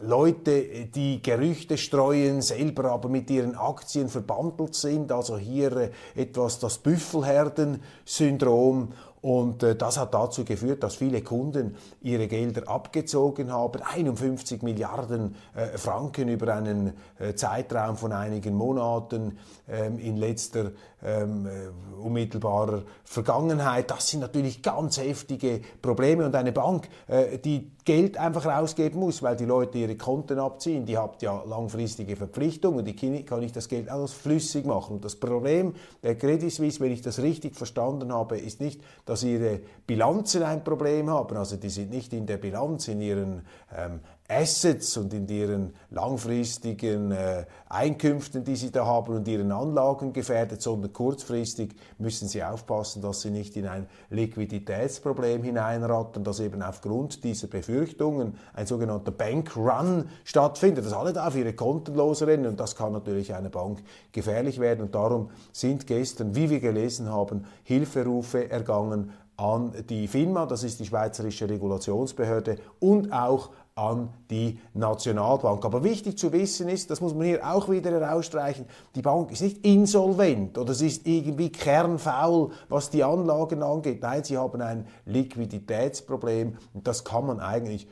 Leute, 0.02 0.88
die 0.94 1.22
Gerüchte 1.22 1.78
streuen, 1.78 2.42
selber 2.42 2.90
aber 2.90 3.08
mit 3.08 3.30
ihren 3.30 3.56
Aktien 3.56 4.10
verbandelt 4.10 4.74
sind. 4.74 5.10
Also 5.10 5.38
hier 5.38 5.74
äh, 5.74 5.90
etwas 6.14 6.58
das 6.58 6.76
Büffelherden-Syndrom. 6.78 8.92
Und 9.22 9.62
äh, 9.62 9.74
das 9.74 9.98
hat 9.98 10.14
dazu 10.14 10.44
geführt, 10.44 10.82
dass 10.82 10.96
viele 10.96 11.22
Kunden 11.22 11.76
ihre 12.00 12.28
Gelder 12.28 12.68
abgezogen 12.68 13.52
haben. 13.52 13.82
51 13.82 14.62
Milliarden 14.62 15.34
äh, 15.54 15.78
Franken 15.78 16.28
über 16.28 16.54
einen 16.54 16.92
äh, 17.18 17.34
Zeitraum 17.34 17.96
von 17.96 18.12
einigen 18.12 18.54
Monaten 18.54 19.38
ähm, 19.68 19.98
in 19.98 20.16
letzter 20.16 20.72
ähm, 21.06 21.46
äh, 21.46 22.00
unmittelbarer 22.00 22.82
Vergangenheit. 23.04 23.90
Das 23.90 24.08
sind 24.08 24.20
natürlich 24.20 24.60
ganz 24.60 24.98
heftige 24.98 25.60
Probleme. 25.80 26.26
Und 26.26 26.34
eine 26.34 26.50
Bank, 26.52 26.88
äh, 27.06 27.38
die 27.38 27.70
Geld 27.84 28.16
einfach 28.18 28.44
rausgeben 28.44 28.98
muss, 28.98 29.22
weil 29.22 29.36
die 29.36 29.44
Leute 29.44 29.78
ihre 29.78 29.96
Konten 29.96 30.40
abziehen, 30.40 30.84
die 30.84 30.98
hat 30.98 31.22
ja 31.22 31.44
langfristige 31.44 32.16
Verpflichtungen, 32.16 32.84
die 32.84 33.24
kann 33.24 33.40
nicht 33.40 33.54
das 33.54 33.68
Geld 33.68 33.88
alles 33.88 34.12
flüssig 34.12 34.66
machen. 34.66 34.96
Und 34.96 35.04
das 35.04 35.14
Problem 35.14 35.74
der 36.02 36.16
Credit 36.16 36.52
Suisse, 36.52 36.80
wenn 36.80 36.90
ich 36.90 37.02
das 37.02 37.20
richtig 37.20 37.54
verstanden 37.54 38.12
habe, 38.12 38.38
ist 38.38 38.60
nicht, 38.60 38.82
dass 39.04 39.22
ihre 39.22 39.60
Bilanzen 39.86 40.42
ein 40.42 40.64
Problem 40.64 41.08
haben, 41.08 41.36
also 41.36 41.56
die 41.56 41.70
sind 41.70 41.90
nicht 41.90 42.12
in 42.12 42.26
der 42.26 42.38
Bilanz, 42.38 42.88
in 42.88 43.00
ihren 43.00 43.42
ähm, 43.76 44.00
Assets 44.28 44.96
und 44.96 45.14
in 45.14 45.28
ihren 45.28 45.74
langfristigen 45.90 47.12
äh, 47.12 47.44
Einkünften, 47.68 48.44
die 48.44 48.56
sie 48.56 48.72
da 48.72 48.84
haben 48.84 49.14
und 49.14 49.28
ihren 49.28 49.52
Anlagen 49.52 50.12
gefährdet, 50.12 50.62
sondern 50.62 50.92
kurzfristig 50.92 51.74
müssen 51.98 52.28
sie 52.28 52.42
aufpassen, 52.42 53.02
dass 53.02 53.20
sie 53.20 53.30
nicht 53.30 53.56
in 53.56 53.66
ein 53.66 53.86
Liquiditätsproblem 54.10 55.42
hineinratten, 55.42 56.24
dass 56.24 56.40
eben 56.40 56.62
aufgrund 56.62 57.22
dieser 57.22 57.46
Befürchtungen 57.46 58.34
ein 58.54 58.66
sogenannter 58.66 59.12
Bankrun 59.12 60.08
stattfindet, 60.24 60.84
dass 60.84 60.92
alle 60.92 61.12
da 61.12 61.28
auf 61.28 61.36
ihre 61.36 61.52
Konten 61.52 61.94
losrennen 61.94 62.46
und 62.46 62.60
das 62.60 62.74
kann 62.74 62.92
natürlich 62.92 63.34
einer 63.34 63.50
Bank 63.50 63.82
gefährlich 64.12 64.58
werden. 64.58 64.82
Und 64.82 64.94
darum 64.94 65.30
sind 65.52 65.86
gestern, 65.86 66.34
wie 66.34 66.50
wir 66.50 66.60
gelesen 66.60 67.10
haben, 67.10 67.44
Hilferufe 67.62 68.50
ergangen 68.50 69.12
an 69.36 69.72
die 69.88 70.08
FINMA, 70.08 70.46
das 70.46 70.62
ist 70.62 70.80
die 70.80 70.86
Schweizerische 70.86 71.48
Regulationsbehörde, 71.48 72.56
und 72.80 73.12
auch 73.12 73.50
an 73.76 74.08
die 74.30 74.58
Nationalbank. 74.72 75.62
Aber 75.66 75.84
wichtig 75.84 76.16
zu 76.16 76.32
wissen 76.32 76.68
ist, 76.68 76.90
das 76.90 77.02
muss 77.02 77.14
man 77.14 77.26
hier 77.26 77.46
auch 77.46 77.68
wieder 77.68 77.90
herausstreichen, 77.90 78.64
die 78.94 79.02
Bank 79.02 79.30
ist 79.30 79.42
nicht 79.42 79.64
insolvent 79.66 80.56
oder 80.56 80.72
sie 80.72 80.86
ist 80.86 81.06
irgendwie 81.06 81.52
kernfaul, 81.52 82.52
was 82.70 82.88
die 82.88 83.04
Anlagen 83.04 83.62
angeht. 83.62 84.00
Nein, 84.00 84.24
sie 84.24 84.38
haben 84.38 84.62
ein 84.62 84.86
Liquiditätsproblem 85.04 86.56
und 86.72 86.86
das 86.86 87.04
kann 87.04 87.26
man 87.26 87.38
eigentlich 87.38 87.86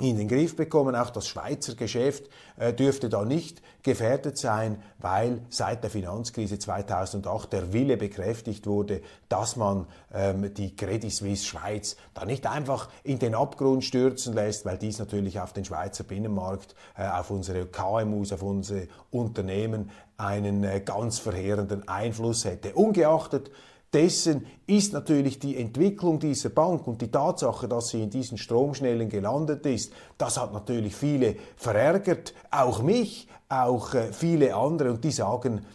in 0.00 0.16
den 0.16 0.28
Griff 0.28 0.56
bekommen. 0.56 0.96
Auch 0.96 1.10
das 1.10 1.28
Schweizer 1.28 1.74
Geschäft 1.74 2.28
äh, 2.58 2.72
dürfte 2.72 3.08
da 3.08 3.24
nicht 3.24 3.62
gefährdet 3.82 4.38
sein, 4.38 4.82
weil 4.98 5.40
seit 5.48 5.82
der 5.82 5.90
Finanzkrise 5.90 6.58
2008 6.58 7.52
der 7.52 7.72
Wille 7.72 7.96
bekräftigt 7.96 8.66
wurde, 8.66 9.02
dass 9.28 9.56
man 9.56 9.86
ähm, 10.12 10.52
die 10.54 10.76
Credit 10.76 11.12
Suisse 11.12 11.46
Schweiz 11.46 11.96
da 12.14 12.24
nicht 12.24 12.46
einfach 12.46 12.88
in 13.04 13.18
den 13.18 13.34
Abgrund 13.34 13.84
stürzen 13.84 14.34
lässt, 14.34 14.64
weil 14.64 14.78
dies 14.78 14.98
natürlich 14.98 15.40
auf 15.40 15.52
den 15.52 15.64
Schweizer 15.64 16.04
Binnenmarkt, 16.04 16.74
äh, 16.96 17.06
auf 17.06 17.30
unsere 17.30 17.66
KMUs, 17.66 18.32
auf 18.32 18.42
unsere 18.42 18.88
Unternehmen 19.10 19.90
einen 20.16 20.64
äh, 20.64 20.80
ganz 20.80 21.18
verheerenden 21.18 21.88
Einfluss 21.88 22.44
hätte. 22.44 22.74
Ungeachtet 22.74 23.50
dessen 23.92 24.46
ist 24.66 24.92
natürlich 24.92 25.38
die 25.38 25.56
Entwicklung 25.56 26.18
dieser 26.18 26.50
Bank 26.50 26.86
und 26.86 27.02
die 27.02 27.10
Tatsache, 27.10 27.66
dass 27.68 27.88
sie 27.88 28.02
in 28.02 28.10
diesen 28.10 28.38
Stromschnellen 28.38 29.08
gelandet 29.08 29.66
ist, 29.66 29.92
das 30.16 30.40
hat 30.40 30.52
natürlich 30.52 30.94
viele 30.94 31.36
verärgert, 31.56 32.34
auch 32.50 32.82
mich, 32.82 33.28
auch 33.48 33.94
äh, 33.94 34.12
viele 34.12 34.54
andere. 34.54 34.92
Und 34.92 35.02
die 35.02 35.10
sagen, 35.10 35.66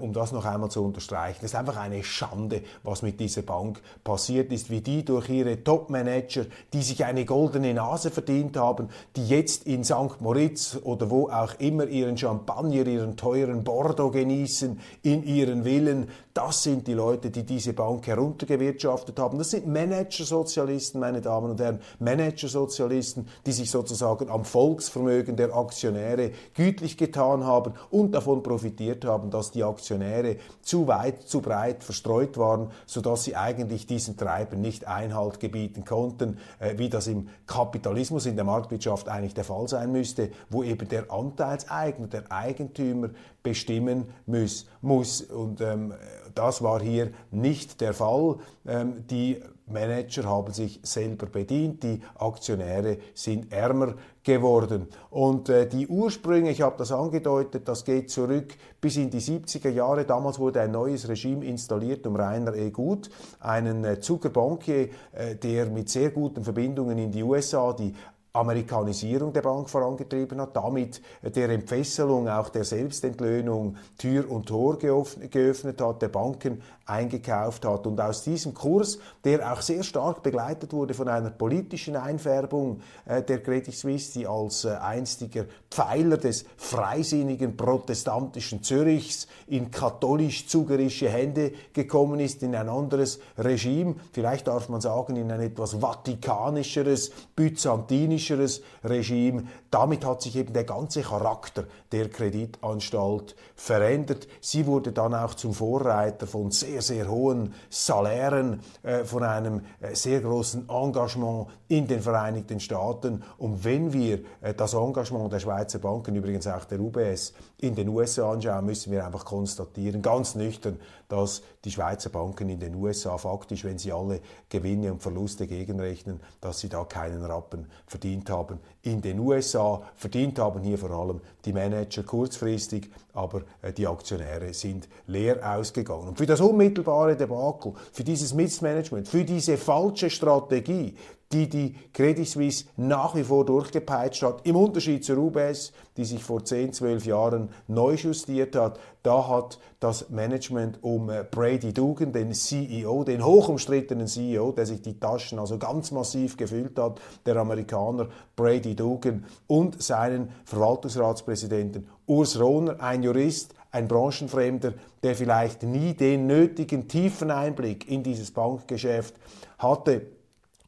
um 0.00 0.12
das 0.12 0.32
noch 0.32 0.44
einmal 0.44 0.70
zu 0.70 0.84
unterstreichen, 0.84 1.38
es 1.40 1.52
ist 1.52 1.54
einfach 1.56 1.76
eine 1.76 2.02
Schande, 2.04 2.62
was 2.82 3.02
mit 3.02 3.18
dieser 3.18 3.42
Bank 3.42 3.80
passiert 4.04 4.52
ist, 4.52 4.70
wie 4.70 4.80
die 4.80 5.04
durch 5.04 5.28
ihre 5.28 5.62
Top-Manager, 5.64 6.46
die 6.72 6.82
sich 6.82 7.04
eine 7.04 7.24
goldene 7.24 7.74
Nase 7.74 8.10
verdient 8.10 8.56
haben, 8.56 8.88
die 9.16 9.26
jetzt 9.26 9.66
in 9.66 9.84
St. 9.84 10.20
Moritz 10.20 10.78
oder 10.82 11.10
wo 11.10 11.28
auch 11.28 11.54
immer 11.58 11.86
ihren 11.86 12.16
Champagner, 12.16 12.86
ihren 12.86 13.16
teuren 13.16 13.64
Bordeaux 13.64 14.10
genießen, 14.10 14.78
in 15.02 15.24
ihren 15.24 15.64
Villen, 15.64 16.08
das 16.34 16.64
sind 16.64 16.88
die 16.88 16.94
Leute, 16.94 17.30
die 17.30 17.44
diese 17.44 17.72
Bank 17.72 18.06
heruntergewirtschaftet 18.06 19.18
haben. 19.18 19.38
Das 19.38 19.50
sind 19.50 19.66
Managersozialisten, 19.66 21.00
meine 21.00 21.20
Damen 21.20 21.52
und 21.52 21.60
Herren, 21.60 21.80
Managersozialisten, 22.00 23.28
die 23.46 23.52
sich 23.52 23.70
sozusagen 23.70 24.28
am 24.28 24.44
Volksvermögen 24.44 25.36
der 25.36 25.54
Aktionäre 25.54 26.32
gütlich 26.54 26.96
getan 26.96 27.44
haben 27.44 27.74
und 27.90 28.12
davon 28.12 28.42
profitiert 28.42 29.04
haben, 29.04 29.30
dass 29.30 29.52
die 29.52 29.63
Aktionäre 29.66 30.36
zu 30.62 30.86
weit, 30.86 31.22
zu 31.22 31.40
breit 31.40 31.84
verstreut 31.84 32.38
waren, 32.38 32.70
sodass 32.86 33.24
sie 33.24 33.36
eigentlich 33.36 33.86
diesen 33.86 34.16
Treibern 34.16 34.60
nicht 34.60 34.86
Einhalt 34.86 35.40
gebieten 35.40 35.84
konnten, 35.84 36.38
äh, 36.58 36.78
wie 36.78 36.88
das 36.88 37.06
im 37.06 37.28
Kapitalismus, 37.46 38.26
in 38.26 38.36
der 38.36 38.44
Marktwirtschaft 38.44 39.08
eigentlich 39.08 39.34
der 39.34 39.44
Fall 39.44 39.68
sein 39.68 39.92
müsste, 39.92 40.30
wo 40.50 40.62
eben 40.62 40.88
der 40.88 41.10
Anteilseigner, 41.10 42.06
der 42.06 42.30
Eigentümer 42.30 43.10
bestimmen 43.42 44.06
muss. 44.26 44.66
muss. 44.80 45.22
Und 45.22 45.60
ähm, 45.60 45.94
das 46.34 46.62
war 46.62 46.80
hier 46.80 47.10
nicht 47.30 47.80
der 47.80 47.94
Fall. 47.94 48.36
Ähm, 48.66 49.06
die 49.06 49.40
Manager 49.66 50.24
haben 50.24 50.52
sich 50.52 50.80
selber 50.82 51.26
bedient, 51.26 51.82
die 51.82 52.02
Aktionäre 52.16 52.98
sind 53.14 53.50
ärmer 53.50 53.94
geworden. 54.22 54.88
Und 55.10 55.48
äh, 55.48 55.66
die 55.66 55.86
Ursprünge, 55.86 56.50
ich 56.50 56.62
habe 56.62 56.76
das 56.78 56.92
angedeutet, 56.92 57.66
das 57.66 57.84
geht 57.84 58.10
zurück 58.10 58.54
bis 58.80 58.96
in 58.96 59.10
die 59.10 59.20
70er 59.20 59.70
Jahre. 59.70 60.04
Damals 60.04 60.38
wurde 60.38 60.60
ein 60.60 60.70
neues 60.70 61.08
Regime 61.08 61.44
installiert 61.44 62.06
um 62.06 62.16
Rainer 62.16 62.54
E. 62.54 62.70
Gut, 62.70 63.10
einen 63.40 63.84
äh, 63.84 64.00
Zuckerbankier, 64.00 64.88
äh, 65.12 65.36
der 65.36 65.66
mit 65.66 65.88
sehr 65.88 66.10
guten 66.10 66.44
Verbindungen 66.44 66.98
in 66.98 67.10
die 67.10 67.22
USA 67.22 67.72
die 67.72 67.94
Amerikanisierung 68.34 69.32
der 69.32 69.42
Bank 69.42 69.70
vorangetrieben 69.70 70.40
hat, 70.40 70.56
damit 70.56 71.00
der 71.22 71.50
Entfesselung, 71.50 72.28
auch 72.28 72.48
der 72.48 72.64
Selbstentlöhnung 72.64 73.76
Tür 73.96 74.28
und 74.28 74.46
Tor 74.46 74.76
geöffnet 74.76 75.80
hat, 75.80 76.02
der 76.02 76.08
Banken 76.08 76.60
eingekauft 76.84 77.64
hat. 77.64 77.86
Und 77.86 78.00
aus 78.00 78.24
diesem 78.24 78.52
Kurs, 78.52 78.98
der 79.22 79.52
auch 79.52 79.60
sehr 79.60 79.84
stark 79.84 80.24
begleitet 80.24 80.72
wurde 80.72 80.94
von 80.94 81.08
einer 81.08 81.30
politischen 81.30 81.94
Einfärbung 81.94 82.80
äh, 83.06 83.22
der 83.22 83.40
Credit 83.40 83.72
Suisse, 83.72 84.18
die 84.18 84.26
als 84.26 84.64
äh, 84.64 84.70
einstiger 84.70 85.44
Pfeiler 85.70 86.16
des 86.16 86.44
freisinnigen 86.56 87.56
protestantischen 87.56 88.64
Zürichs 88.64 89.28
in 89.46 89.70
katholisch-zugerische 89.70 91.08
Hände 91.08 91.52
gekommen 91.72 92.18
ist, 92.18 92.42
in 92.42 92.56
ein 92.56 92.68
anderes 92.68 93.20
Regime, 93.38 93.94
vielleicht 94.12 94.48
darf 94.48 94.68
man 94.68 94.80
sagen, 94.80 95.14
in 95.14 95.30
ein 95.30 95.40
etwas 95.40 95.80
vatikanischeres, 95.80 97.12
byzantinisches, 97.36 98.23
politischeres 98.24 98.62
Regime. 98.82 99.44
Damit 99.70 100.04
hat 100.04 100.22
sich 100.22 100.36
eben 100.36 100.52
der 100.52 100.64
ganze 100.64 101.02
Charakter 101.02 101.64
der 101.92 102.08
Kreditanstalt 102.08 103.34
verändert. 103.54 104.26
Sie 104.40 104.66
wurde 104.66 104.92
dann 104.92 105.14
auch 105.14 105.34
zum 105.34 105.52
Vorreiter 105.52 106.26
von 106.26 106.50
sehr, 106.50 106.82
sehr 106.82 107.08
hohen 107.08 107.54
Salären, 107.70 108.60
äh, 108.82 109.04
von 109.04 109.22
einem 109.22 109.62
äh, 109.80 109.94
sehr 109.94 110.20
großen 110.20 110.68
Engagement 110.68 111.48
in 111.68 111.86
den 111.86 112.00
Vereinigten 112.00 112.60
Staaten. 112.60 113.22
Und 113.38 113.64
wenn 113.64 113.92
wir 113.92 114.20
äh, 114.40 114.54
das 114.54 114.74
Engagement 114.74 115.32
der 115.32 115.40
Schweizer 115.40 115.78
Banken, 115.78 116.14
übrigens 116.14 116.46
auch 116.46 116.64
der 116.64 116.80
UBS, 116.80 117.34
in 117.66 117.74
den 117.74 117.88
USA 117.88 118.32
anschauen, 118.32 118.66
müssen 118.66 118.92
wir 118.92 119.06
einfach 119.06 119.24
konstatieren, 119.24 120.02
ganz 120.02 120.34
nüchtern, 120.34 120.78
dass 121.08 121.42
die 121.64 121.70
Schweizer 121.70 122.10
Banken 122.10 122.48
in 122.48 122.60
den 122.60 122.74
USA 122.74 123.16
faktisch, 123.16 123.64
wenn 123.64 123.78
sie 123.78 123.92
alle 123.92 124.20
Gewinne 124.48 124.92
und 124.92 125.02
Verluste 125.02 125.46
gegenrechnen, 125.46 126.20
dass 126.40 126.60
sie 126.60 126.68
da 126.68 126.84
keinen 126.84 127.24
Rappen 127.24 127.66
verdient 127.86 128.28
haben. 128.28 128.60
In 128.82 129.00
den 129.00 129.18
USA 129.18 129.82
verdient 129.96 130.38
haben 130.38 130.62
hier 130.62 130.78
vor 130.78 130.90
allem 130.90 131.20
die 131.44 131.52
Manager 131.52 132.02
kurzfristig, 132.02 132.90
aber 133.14 133.42
äh, 133.62 133.72
die 133.72 133.86
Aktionäre 133.86 134.52
sind 134.52 134.88
leer 135.06 135.40
ausgegangen. 135.56 136.08
Und 136.08 136.18
für 136.18 136.26
das 136.26 136.40
unmittelbare 136.40 137.16
Debakel, 137.16 137.72
für 137.92 138.04
dieses 138.04 138.34
Missmanagement, 138.34 139.08
für 139.08 139.24
diese 139.24 139.56
falsche 139.56 140.10
Strategie, 140.10 140.96
die 141.34 141.48
die 141.48 141.74
Credit 141.92 142.28
Suisse 142.28 142.66
nach 142.76 143.16
wie 143.16 143.24
vor 143.24 143.44
durchgepeitscht 143.44 144.22
hat. 144.22 144.46
Im 144.46 144.54
Unterschied 144.54 145.04
zur 145.04 145.18
UBS, 145.18 145.72
die 145.96 146.04
sich 146.04 146.22
vor 146.22 146.44
10, 146.44 146.72
12 146.72 147.06
Jahren 147.06 147.48
neu 147.66 147.94
justiert 147.94 148.54
hat, 148.54 148.78
da 149.02 149.26
hat 149.28 149.58
das 149.80 150.10
Management 150.10 150.78
um 150.82 151.10
äh, 151.10 151.24
Brady 151.28 151.72
Dugan, 151.72 152.12
den 152.12 152.32
CEO, 152.32 153.02
den 153.02 153.24
hochumstrittenen 153.24 154.06
CEO, 154.06 154.52
der 154.52 154.64
sich 154.64 154.80
die 154.80 154.98
Taschen 154.98 155.40
also 155.40 155.58
ganz 155.58 155.90
massiv 155.90 156.36
gefüllt 156.36 156.78
hat, 156.78 157.00
der 157.26 157.36
Amerikaner 157.36 158.08
Brady 158.36 158.76
Dugan 158.76 159.24
und 159.48 159.82
seinen 159.82 160.30
Verwaltungsratspräsidenten 160.44 161.88
Urs 162.06 162.38
Rohner, 162.38 162.80
ein 162.80 163.02
Jurist, 163.02 163.54
ein 163.72 163.88
Branchenfremder, 163.88 164.74
der 165.02 165.16
vielleicht 165.16 165.64
nie 165.64 165.94
den 165.94 166.28
nötigen 166.28 166.86
tiefen 166.86 167.32
Einblick 167.32 167.90
in 167.90 168.04
dieses 168.04 168.30
Bankgeschäft 168.30 169.16
hatte 169.58 170.02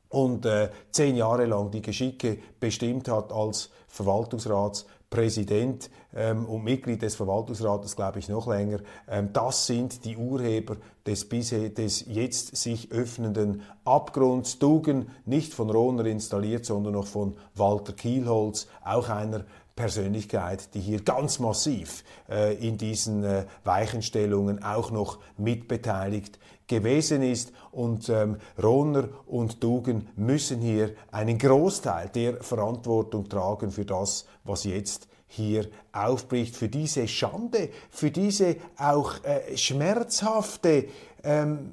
und 0.08 0.46
äh, 0.46 0.70
zehn 0.92 1.16
Jahre 1.16 1.46
lang 1.46 1.70
die 1.70 1.82
Geschicke 1.82 2.38
bestimmt 2.60 3.08
hat 3.08 3.32
als 3.32 3.70
Verwaltungsratspräsident 3.88 5.90
ähm, 6.14 6.46
und 6.46 6.64
Mitglied 6.64 7.02
des 7.02 7.16
Verwaltungsrates, 7.16 7.96
glaube 7.96 8.18
ich, 8.18 8.28
noch 8.28 8.46
länger. 8.46 8.80
Ähm, 9.08 9.30
das 9.32 9.66
sind 9.66 10.04
die 10.04 10.16
Urheber 10.16 10.76
des, 11.06 11.28
bisher, 11.28 11.70
des 11.70 12.04
jetzt 12.06 12.56
sich 12.56 12.92
öffnenden 12.92 13.62
Abgrunds. 13.84 14.58
Dugen, 14.58 15.10
nicht 15.25 15.54
von 15.54 15.70
Rohner 15.70 16.06
installiert, 16.06 16.64
sondern 16.64 16.94
noch 16.94 17.06
von 17.06 17.36
Walter 17.54 17.92
Kielholz, 17.92 18.68
auch 18.84 19.08
einer 19.08 19.44
Persönlichkeit, 19.76 20.75
die 20.75 20.80
hier 20.80 21.02
ganz 21.02 21.38
massiv 21.38 22.02
äh, 22.30 22.54
in 22.54 22.78
diesen 22.78 23.25
äh, 23.25 23.44
Weichenstellungen 23.64 24.62
auch 24.62 24.90
noch 24.90 25.18
mitbeteiligt 25.36 26.38
gewesen 26.66 27.23
ist. 27.23 27.52
Und 27.70 28.08
ähm, 28.08 28.37
Rohner 28.62 29.08
und 29.26 29.62
Dugen 29.62 30.08
müssen 30.16 30.61
hier 30.61 30.94
einen 31.11 31.38
Großteil 31.38 32.08
der 32.08 32.42
Verantwortung 32.42 33.28
tragen 33.28 33.70
für 33.70 33.85
das, 33.85 34.26
was 34.44 34.64
jetzt 34.64 35.08
hier 35.28 35.68
aufbricht, 35.92 36.56
für 36.56 36.68
diese 36.68 37.08
Schande, 37.08 37.70
für 37.90 38.11
diese 38.11 38.56
auch 38.76 39.25
äh, 39.25 39.56
schmerzhafte 39.56 40.87
ähm, 41.25 41.73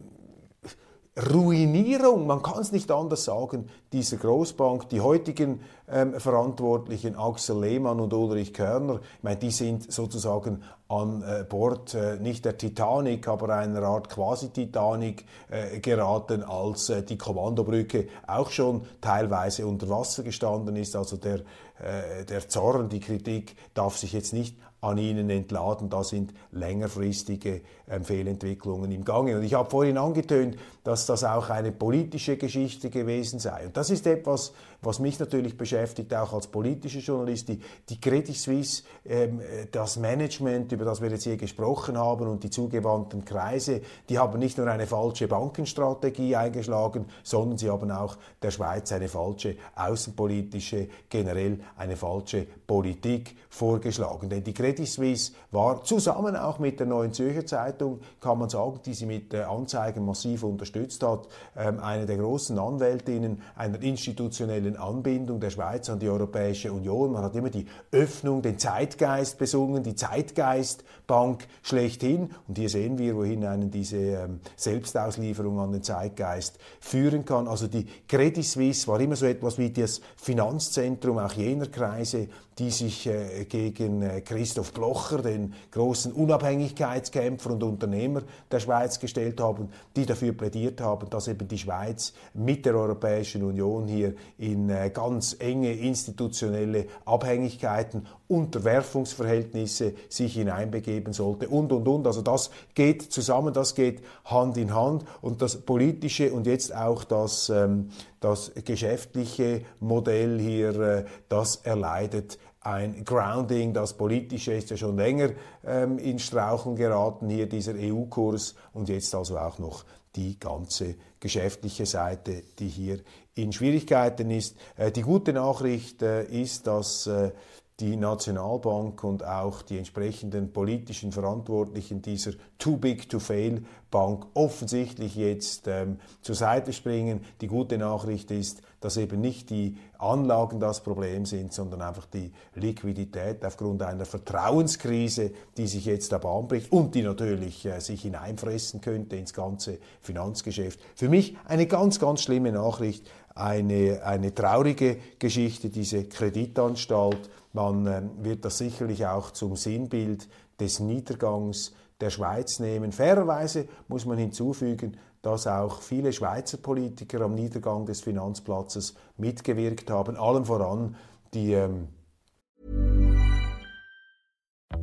Ruinierung, 1.15 2.25
man 2.25 2.41
kann 2.41 2.59
es 2.59 2.71
nicht 2.71 2.89
anders 2.89 3.25
sagen, 3.25 3.69
dieser 3.91 4.17
Großbank. 4.17 4.89
Die 4.89 4.99
heutigen 4.99 5.61
ähm, 5.87 6.19
Verantwortlichen, 6.19 7.15
Axel 7.15 7.59
Lehmann 7.61 7.99
und 7.99 8.13
Ulrich 8.13 8.51
Körner, 8.51 8.99
ich 9.17 9.23
meine, 9.23 9.37
die 9.37 9.51
sind 9.51 9.91
sozusagen 9.91 10.63
an 10.87 11.21
äh, 11.21 11.43
Bord 11.43 11.93
äh, 11.93 12.17
nicht 12.17 12.45
der 12.45 12.57
Titanic, 12.57 13.27
aber 13.27 13.55
einer 13.55 13.83
Art 13.83 14.09
Quasi-Titanic 14.09 15.25
äh, 15.51 15.79
geraten, 15.79 16.41
als 16.41 16.89
äh, 16.89 17.03
die 17.03 17.17
Kommandobrücke 17.17 18.07
auch 18.25 18.49
schon 18.49 18.87
teilweise 18.99 19.67
unter 19.67 19.89
Wasser 19.89 20.23
gestanden 20.23 20.75
ist. 20.75 20.95
Also 20.95 21.17
der, 21.17 21.41
äh, 21.79 22.25
der 22.27 22.49
Zorn, 22.49 22.89
die 22.89 22.99
Kritik 22.99 23.55
darf 23.75 23.97
sich 23.97 24.13
jetzt 24.13 24.33
nicht 24.33 24.57
an 24.83 24.97
ihnen 24.97 25.29
entladen. 25.29 25.89
Da 25.89 26.03
sind 26.03 26.33
längerfristige 26.51 27.61
ähm, 27.89 28.03
Fehlentwicklungen 28.03 28.91
im 28.91 29.05
Gange. 29.05 29.37
Und 29.37 29.43
ich 29.43 29.53
habe 29.53 29.69
vorhin 29.69 29.97
angetönt, 29.97 30.57
dass 30.83 31.05
das 31.05 31.23
auch 31.23 31.49
eine 31.49 31.71
politische 31.71 32.37
Geschichte 32.37 32.89
gewesen 32.89 33.39
sei. 33.39 33.65
Und 33.65 33.77
das 33.77 33.89
ist 33.89 34.05
etwas, 34.05 34.53
was 34.83 34.99
mich 34.99 35.19
natürlich 35.19 35.57
beschäftigt, 35.57 36.13
auch 36.13 36.33
als 36.33 36.47
politischer 36.47 36.99
Journalist. 36.99 37.49
Die, 37.49 37.61
die 37.89 37.99
Credit 37.99 38.35
Suisse, 38.35 38.83
ähm, 39.05 39.41
das 39.71 39.97
Management, 39.97 40.71
über 40.71 40.85
das 40.85 41.01
wir 41.01 41.09
jetzt 41.09 41.23
hier 41.23 41.37
gesprochen 41.37 41.97
haben 41.97 42.27
und 42.27 42.43
die 42.43 42.49
zugewandten 42.49 43.25
Kreise, 43.25 43.81
die 44.09 44.19
haben 44.19 44.39
nicht 44.39 44.57
nur 44.57 44.67
eine 44.67 44.87
falsche 44.87 45.27
Bankenstrategie 45.27 46.35
eingeschlagen, 46.35 47.05
sondern 47.23 47.57
sie 47.57 47.69
haben 47.69 47.91
auch 47.91 48.17
der 48.41 48.51
Schweiz 48.51 48.91
eine 48.91 49.07
falsche 49.07 49.55
außenpolitische, 49.75 50.87
generell 51.09 51.59
eine 51.77 51.95
falsche 51.95 52.45
Politik 52.67 53.35
vorgeschlagen. 53.49 54.29
Denn 54.29 54.43
die 54.43 54.53
Credit 54.53 54.87
Suisse 54.87 55.33
war 55.51 55.83
zusammen 55.83 56.35
auch 56.35 56.59
mit 56.59 56.79
der 56.79 56.87
Neuen 56.87 57.13
Zürcher 57.13 57.45
Zeitung, 57.45 57.99
kann 58.19 58.39
man 58.39 58.49
sagen, 58.49 58.79
die 58.85 58.93
sie 58.93 59.05
mit 59.05 59.33
Anzeigen 59.33 60.05
massiv 60.05 60.43
unterstützt 60.43 61.03
hat, 61.03 61.27
ähm, 61.55 61.79
eine 61.79 62.05
der 62.05 62.17
großen 62.17 62.57
Anwältinnen 62.57 63.41
einer 63.55 63.81
institutionellen 63.81 64.72
Anbindung 64.77 65.39
der 65.39 65.49
Schweiz 65.49 65.89
an 65.89 65.99
die 65.99 66.09
Europäische 66.09 66.71
Union. 66.71 67.11
Man 67.11 67.23
hat 67.23 67.35
immer 67.35 67.49
die 67.49 67.65
Öffnung, 67.91 68.41
den 68.41 68.57
Zeitgeist 68.57 69.37
besungen, 69.37 69.83
die 69.83 69.95
Zeitgeistbank 69.95 71.47
schlechthin. 71.61 72.29
Und 72.47 72.57
hier 72.57 72.69
sehen 72.69 72.97
wir, 72.97 73.15
wohin 73.15 73.45
einen 73.45 73.71
diese 73.71 73.97
ähm, 73.97 74.39
Selbstauslieferung 74.55 75.59
an 75.59 75.71
den 75.71 75.83
Zeitgeist 75.83 76.57
führen 76.79 77.25
kann. 77.25 77.47
Also 77.47 77.67
die 77.67 77.87
Credit 78.07 78.45
Suisse 78.45 78.87
war 78.87 78.99
immer 78.99 79.15
so 79.15 79.25
etwas 79.25 79.57
wie 79.57 79.71
das 79.71 80.01
Finanzzentrum 80.15 81.17
auch 81.19 81.33
jener 81.33 81.67
Kreise, 81.67 82.27
die 82.59 82.69
sich 82.69 83.07
äh, 83.07 83.45
gegen 83.45 84.01
äh, 84.01 84.21
Christoph 84.21 84.73
Blocher, 84.73 85.21
den 85.21 85.53
großen 85.71 86.11
Unabhängigkeitskämpfer 86.11 87.51
und 87.51 87.63
Unternehmer 87.63 88.21
der 88.51 88.59
Schweiz, 88.59 88.99
gestellt 88.99 89.41
haben, 89.41 89.69
die 89.95 90.05
dafür 90.05 90.33
plädiert 90.33 90.79
haben, 90.81 91.09
dass 91.09 91.27
eben 91.27 91.47
die 91.47 91.57
Schweiz 91.57 92.13
mit 92.33 92.65
der 92.65 92.75
Europäischen 92.75 93.43
Union 93.43 93.87
hier 93.87 94.13
in 94.37 94.69
äh, 94.69 94.91
ganz 94.93 95.35
enge 95.39 95.73
institutionelle 95.73 96.85
Abhängigkeiten, 97.05 98.05
Unterwerfungsverhältnisse 98.27 99.93
sich 100.09 100.33
hineinbegeben 100.33 101.13
sollte 101.13 101.49
und, 101.49 101.71
und, 101.71 101.87
und. 101.87 102.07
Also 102.07 102.21
das 102.21 102.51
geht 102.75 103.01
zusammen, 103.01 103.53
das 103.53 103.75
geht 103.75 104.01
Hand 104.25 104.57
in 104.57 104.73
Hand 104.73 105.05
und 105.21 105.41
das 105.41 105.57
politische 105.61 106.31
und 106.31 106.47
jetzt 106.47 106.75
auch 106.75 107.03
das, 107.03 107.49
ähm, 107.49 107.89
das 108.19 108.51
geschäftliche 108.63 109.61
Modell 109.79 110.39
hier, 110.39 111.05
das 111.27 111.57
erleidet 111.57 112.37
ein 112.63 113.03
Grounding, 113.03 113.73
das 113.73 113.93
politische 113.93 114.53
ist 114.53 114.69
ja 114.69 114.77
schon 114.77 114.95
länger 114.95 115.31
ähm, 115.65 115.97
in 115.97 116.17
Strauchen 116.19 116.75
geraten, 116.75 117.29
hier 117.29 117.47
dieser 117.47 117.73
EU-Kurs 117.75 118.55
und 118.73 118.89
jetzt 118.89 119.13
also 119.13 119.37
auch 119.37 119.59
noch 119.59 119.83
die 120.15 120.39
ganze 120.39 120.95
geschäftliche 121.19 121.85
Seite, 121.85 122.43
die 122.59 122.67
hier 122.67 122.99
in 123.35 123.51
Schwierigkeiten 123.51 124.29
ist. 124.29 124.55
Äh, 124.77 124.91
die 124.91 125.01
gute 125.01 125.33
Nachricht 125.33 126.01
äh, 126.01 126.23
ist, 126.23 126.67
dass 126.67 127.07
äh, 127.07 127.31
die 127.79 127.95
Nationalbank 127.95 129.03
und 129.03 129.25
auch 129.25 129.63
die 129.63 129.77
entsprechenden 129.77 130.53
politischen 130.53 131.11
Verantwortlichen 131.11 132.01
dieser 132.01 132.31
Too 132.59 132.77
Big 132.77 133.09
to 133.09 133.19
Fail 133.19 133.63
Bank 133.89 134.25
offensichtlich 134.33 135.15
jetzt 135.15 135.67
ähm, 135.67 135.99
zur 136.21 136.35
Seite 136.35 136.73
springen. 136.73 137.21
Die 137.41 137.47
gute 137.47 137.77
Nachricht 137.77 138.31
ist, 138.31 138.61
dass 138.79 138.97
eben 138.97 139.21
nicht 139.21 139.49
die 139.49 139.77
Anlagen 139.99 140.59
das 140.59 140.81
Problem 140.81 141.25
sind, 141.25 141.53
sondern 141.53 141.81
einfach 141.81 142.05
die 142.07 142.31
Liquidität 142.55 143.45
aufgrund 143.45 143.81
einer 143.83 144.05
Vertrauenskrise, 144.05 145.31
die 145.57 145.67
sich 145.67 145.85
jetzt 145.85 146.11
der 146.11 146.19
Bahn 146.19 146.47
bricht 146.47 146.71
und 146.71 146.95
die 146.95 147.03
natürlich 147.03 147.65
äh, 147.65 147.79
sich 147.79 148.01
hineinfressen 148.01 148.81
könnte 148.81 149.15
ins 149.15 149.33
ganze 149.33 149.77
Finanzgeschäft. 150.01 150.79
Für 150.95 151.09
mich 151.09 151.37
eine 151.45 151.67
ganz, 151.67 151.99
ganz 151.99 152.23
schlimme 152.23 152.51
Nachricht, 152.51 153.07
eine, 153.35 154.01
eine 154.03 154.33
traurige 154.33 154.97
Geschichte, 155.19 155.69
diese 155.69 156.05
Kreditanstalt 156.05 157.29
man 157.53 157.85
ähm, 157.87 158.11
wird 158.23 158.43
das 158.45 158.57
sicherlich 158.57 159.05
auch 159.05 159.31
zum 159.31 159.55
Sinnbild 159.55 160.27
des 160.59 160.79
Niedergangs 160.79 161.73
der 162.01 162.09
Schweiz 162.09 162.59
nehmen. 162.59 162.91
Fairerweise 162.91 163.67
muss 163.87 164.05
man 164.05 164.17
hinzufügen, 164.17 164.97
dass 165.21 165.47
auch 165.47 165.81
viele 165.81 166.11
Schweizer 166.11 166.57
Politiker 166.57 167.21
am 167.21 167.35
Niedergang 167.35 167.85
des 167.85 168.01
Finanzplatzes 168.01 168.95
mitgewirkt 169.17 169.89
haben, 169.89 170.17
allen 170.17 170.45
voran 170.45 170.95
die 171.33 171.53
ähm 171.53 171.87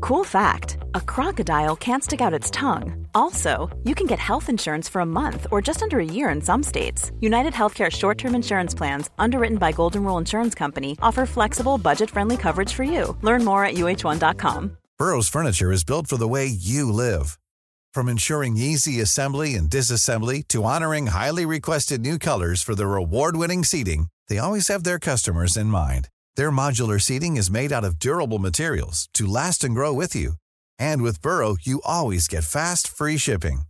Cool 0.00 0.24
fact 0.24 0.78
a 0.94 1.00
crocodile 1.00 1.76
can't 1.76 2.04
stick 2.04 2.20
out 2.20 2.34
its 2.34 2.50
tongue. 2.50 3.06
Also, 3.14 3.68
you 3.84 3.94
can 3.94 4.06
get 4.06 4.18
health 4.18 4.48
insurance 4.48 4.88
for 4.88 5.00
a 5.00 5.06
month 5.06 5.46
or 5.50 5.62
just 5.62 5.82
under 5.82 5.98
a 5.98 6.04
year 6.04 6.30
in 6.30 6.40
some 6.40 6.62
states. 6.62 7.12
United 7.20 7.52
Healthcare 7.52 7.90
short 7.90 8.18
term 8.18 8.34
insurance 8.34 8.74
plans, 8.74 9.10
underwritten 9.18 9.58
by 9.58 9.72
Golden 9.72 10.04
Rule 10.04 10.18
Insurance 10.18 10.54
Company, 10.54 10.96
offer 11.02 11.26
flexible, 11.26 11.78
budget 11.78 12.10
friendly 12.10 12.36
coverage 12.36 12.72
for 12.72 12.84
you. 12.84 13.16
Learn 13.22 13.44
more 13.44 13.64
at 13.64 13.74
uh1.com. 13.74 14.76
Burrow's 14.98 15.28
Furniture 15.28 15.72
is 15.72 15.84
built 15.84 16.06
for 16.08 16.18
the 16.18 16.28
way 16.28 16.46
you 16.46 16.92
live. 16.92 17.38
From 17.94 18.08
ensuring 18.08 18.56
easy 18.56 19.00
assembly 19.00 19.54
and 19.54 19.68
disassembly 19.68 20.46
to 20.48 20.64
honoring 20.64 21.08
highly 21.08 21.46
requested 21.46 22.00
new 22.00 22.18
colors 22.18 22.62
for 22.62 22.74
their 22.74 22.94
award 22.96 23.36
winning 23.36 23.64
seating, 23.64 24.08
they 24.28 24.38
always 24.38 24.68
have 24.68 24.84
their 24.84 24.98
customers 24.98 25.56
in 25.56 25.66
mind. 25.66 26.08
Their 26.40 26.50
modular 26.50 26.98
seating 26.98 27.36
is 27.36 27.50
made 27.50 27.70
out 27.70 27.84
of 27.84 27.98
durable 27.98 28.38
materials 28.38 29.10
to 29.12 29.26
last 29.26 29.62
and 29.62 29.74
grow 29.74 29.92
with 29.92 30.16
you. 30.16 30.36
And 30.78 31.02
with 31.02 31.20
Burrow, 31.20 31.58
you 31.60 31.82
always 31.84 32.28
get 32.28 32.44
fast, 32.44 32.88
free 32.88 33.18
shipping. 33.18 33.64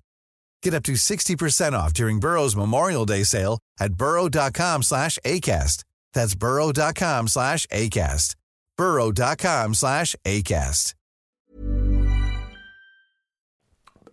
Get 0.63 0.75
up 0.75 0.85
to 0.85 0.93
60% 0.93 1.73
off 1.73 1.93
during 1.93 2.21
Burrow's 2.21 2.55
Memorial 2.55 3.05
Day 3.05 3.25
sale 3.25 3.59
at 3.81 3.95
burrow.com 3.95 4.85
slash 4.85 5.19
ACAST. 5.25 5.83
That's 6.15 6.37
burrow.com 6.37 7.27
slash 7.27 7.67
ACAST. 7.73 8.37
burrow.com 8.77 9.75
slash 9.75 10.15
ACAST. 10.25 10.95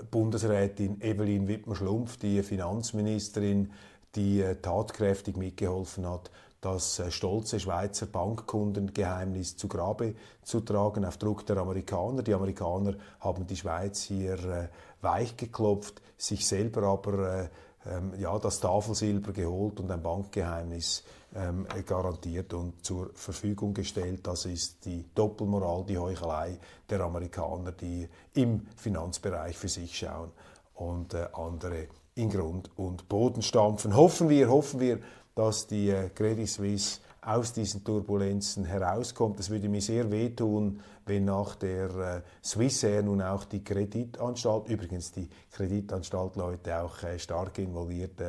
Bundesrätin 0.09 0.99
Evelyn 1.01 1.47
Wittmer-Schlumpf, 1.47 2.17
die 2.17 2.41
Finanzministerin, 2.41 3.71
die 4.15 4.41
äh, 4.41 4.55
tatkräftig 4.55 5.37
mitgeholfen 5.37 6.09
hat, 6.09 6.31
das 6.67 6.99
äh, 6.99 7.11
stolze 7.11 7.59
Schweizer 7.59 8.07
Bankkundengeheimnis 8.07 9.55
zu 9.55 9.67
Grabe 9.67 10.15
zu 10.43 10.59
tragen 10.61 11.05
auf 11.05 11.17
Druck 11.17 11.45
der 11.45 11.57
Amerikaner. 11.57 12.23
Die 12.23 12.33
Amerikaner 12.33 12.95
haben 13.19 13.47
die 13.47 13.55
Schweiz 13.55 14.01
hier 14.01 14.33
äh, 14.33 14.67
weichgeklopft, 15.01 16.01
sich 16.17 16.45
selber 16.45 16.83
aber 16.83 17.43
äh, 17.43 17.49
ähm, 17.89 18.13
ja, 18.19 18.37
das 18.39 18.59
Tafelsilber 18.59 19.31
geholt 19.31 19.79
und 19.79 19.89
ein 19.91 20.01
Bankgeheimnis 20.01 21.03
ähm, 21.35 21.65
garantiert 21.85 22.53
und 22.53 22.83
zur 22.83 23.11
Verfügung 23.13 23.73
gestellt. 23.73 24.27
Das 24.27 24.45
ist 24.45 24.85
die 24.85 25.05
Doppelmoral, 25.15 25.85
die 25.85 25.97
Heuchelei 25.97 26.59
der 26.89 27.01
Amerikaner, 27.01 27.71
die 27.71 28.09
im 28.33 28.67
Finanzbereich 28.75 29.57
für 29.57 29.69
sich 29.69 29.97
schauen 29.97 30.31
und 30.75 31.13
äh, 31.13 31.27
andere 31.33 31.87
in 32.15 32.29
Grund 32.29 32.71
und 32.75 33.07
Boden 33.07 33.41
stampfen. 33.41 33.95
Hoffen 33.95 34.27
wir, 34.27 34.49
hoffen 34.49 34.79
wir, 34.79 34.99
dass 35.37 35.67
die 35.67 35.91
äh, 35.91 36.09
Credit 36.09 36.49
Suisse 36.49 36.99
aus 37.21 37.53
diesen 37.53 37.83
Turbulenzen 37.83 38.65
herauskommt. 38.65 39.39
Es 39.39 39.51
würde 39.51 39.69
mir 39.69 39.81
sehr 39.81 40.09
wehtun, 40.09 40.81
wenn 41.05 41.25
nach 41.25 41.55
der 41.55 41.89
äh, 41.95 42.21
Swissair 42.43 43.03
nun 43.03 43.21
auch 43.21 43.45
die 43.45 43.63
Kreditanstalt, 43.63 44.67
übrigens 44.67 45.11
die 45.11 45.29
Kreditanstalt 45.51 46.37
Leute 46.37 46.81
auch 46.81 47.03
äh, 47.03 47.19
stark 47.19 47.59
involviert, 47.59 48.19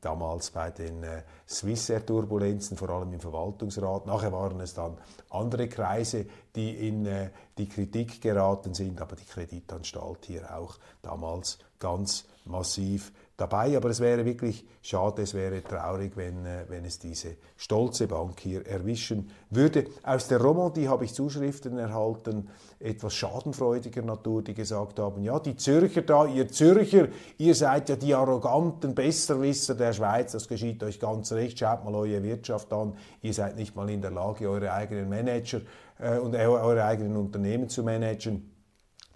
damals 0.00 0.50
bei 0.50 0.70
den 0.70 1.04
Swissair-Turbulenzen, 1.48 2.76
vor 2.76 2.90
allem 2.90 3.12
im 3.14 3.18
Verwaltungsrat. 3.18 4.06
Nachher 4.06 4.30
waren 4.30 4.60
es 4.60 4.72
dann 4.72 4.96
andere 5.30 5.68
Kreise, 5.68 6.26
die 6.54 6.86
in 6.86 7.08
die 7.58 7.68
Kritik 7.68 8.20
geraten 8.20 8.72
sind, 8.72 9.00
aber 9.00 9.16
die 9.16 9.24
Kreditanstalt 9.24 10.26
hier 10.26 10.56
auch 10.56 10.78
damals 11.02 11.58
ganz 11.80 12.26
massiv 12.44 13.10
dabei. 13.36 13.76
Aber 13.76 13.90
es 13.90 14.00
wäre 14.00 14.24
wirklich 14.24 14.64
schade, 14.82 15.22
es 15.22 15.34
wäre 15.34 15.62
traurig, 15.62 16.16
wenn, 16.16 16.44
äh, 16.46 16.64
wenn 16.68 16.84
es 16.84 16.98
diese 16.98 17.36
stolze 17.56 18.06
Bank 18.06 18.40
hier 18.40 18.66
erwischen 18.66 19.30
würde. 19.50 19.86
Aus 20.02 20.28
der 20.28 20.40
Romandie 20.40 20.88
habe 20.88 21.04
ich 21.04 21.14
Zuschriften 21.14 21.78
erhalten, 21.78 22.48
etwas 22.80 23.14
schadenfreudiger 23.14 24.02
Natur, 24.02 24.42
die 24.42 24.54
gesagt 24.54 24.98
haben, 24.98 25.22
ja, 25.22 25.38
die 25.38 25.56
Zürcher 25.56 26.02
da, 26.02 26.26
ihr 26.26 26.48
Zürcher, 26.48 27.08
ihr 27.38 27.54
seid 27.54 27.88
ja 27.88 27.96
die 27.96 28.14
arroganten 28.14 28.94
Besserwisser 28.94 29.74
der 29.74 29.92
Schweiz, 29.92 30.32
das 30.32 30.48
geschieht 30.48 30.82
euch 30.82 31.00
ganz 31.00 31.32
recht, 31.32 31.58
schaut 31.58 31.84
mal 31.84 31.94
eure 31.94 32.22
Wirtschaft 32.22 32.72
an, 32.72 32.94
ihr 33.22 33.34
seid 33.34 33.56
nicht 33.56 33.74
mal 33.74 33.88
in 33.90 34.02
der 34.02 34.10
Lage, 34.10 34.48
eure 34.48 34.72
eigenen 34.72 35.08
Manager 35.08 35.60
äh, 35.98 36.18
und 36.18 36.34
eure 36.34 36.84
eigenen 36.84 37.16
Unternehmen 37.16 37.68
zu 37.68 37.82
managen 37.82 38.55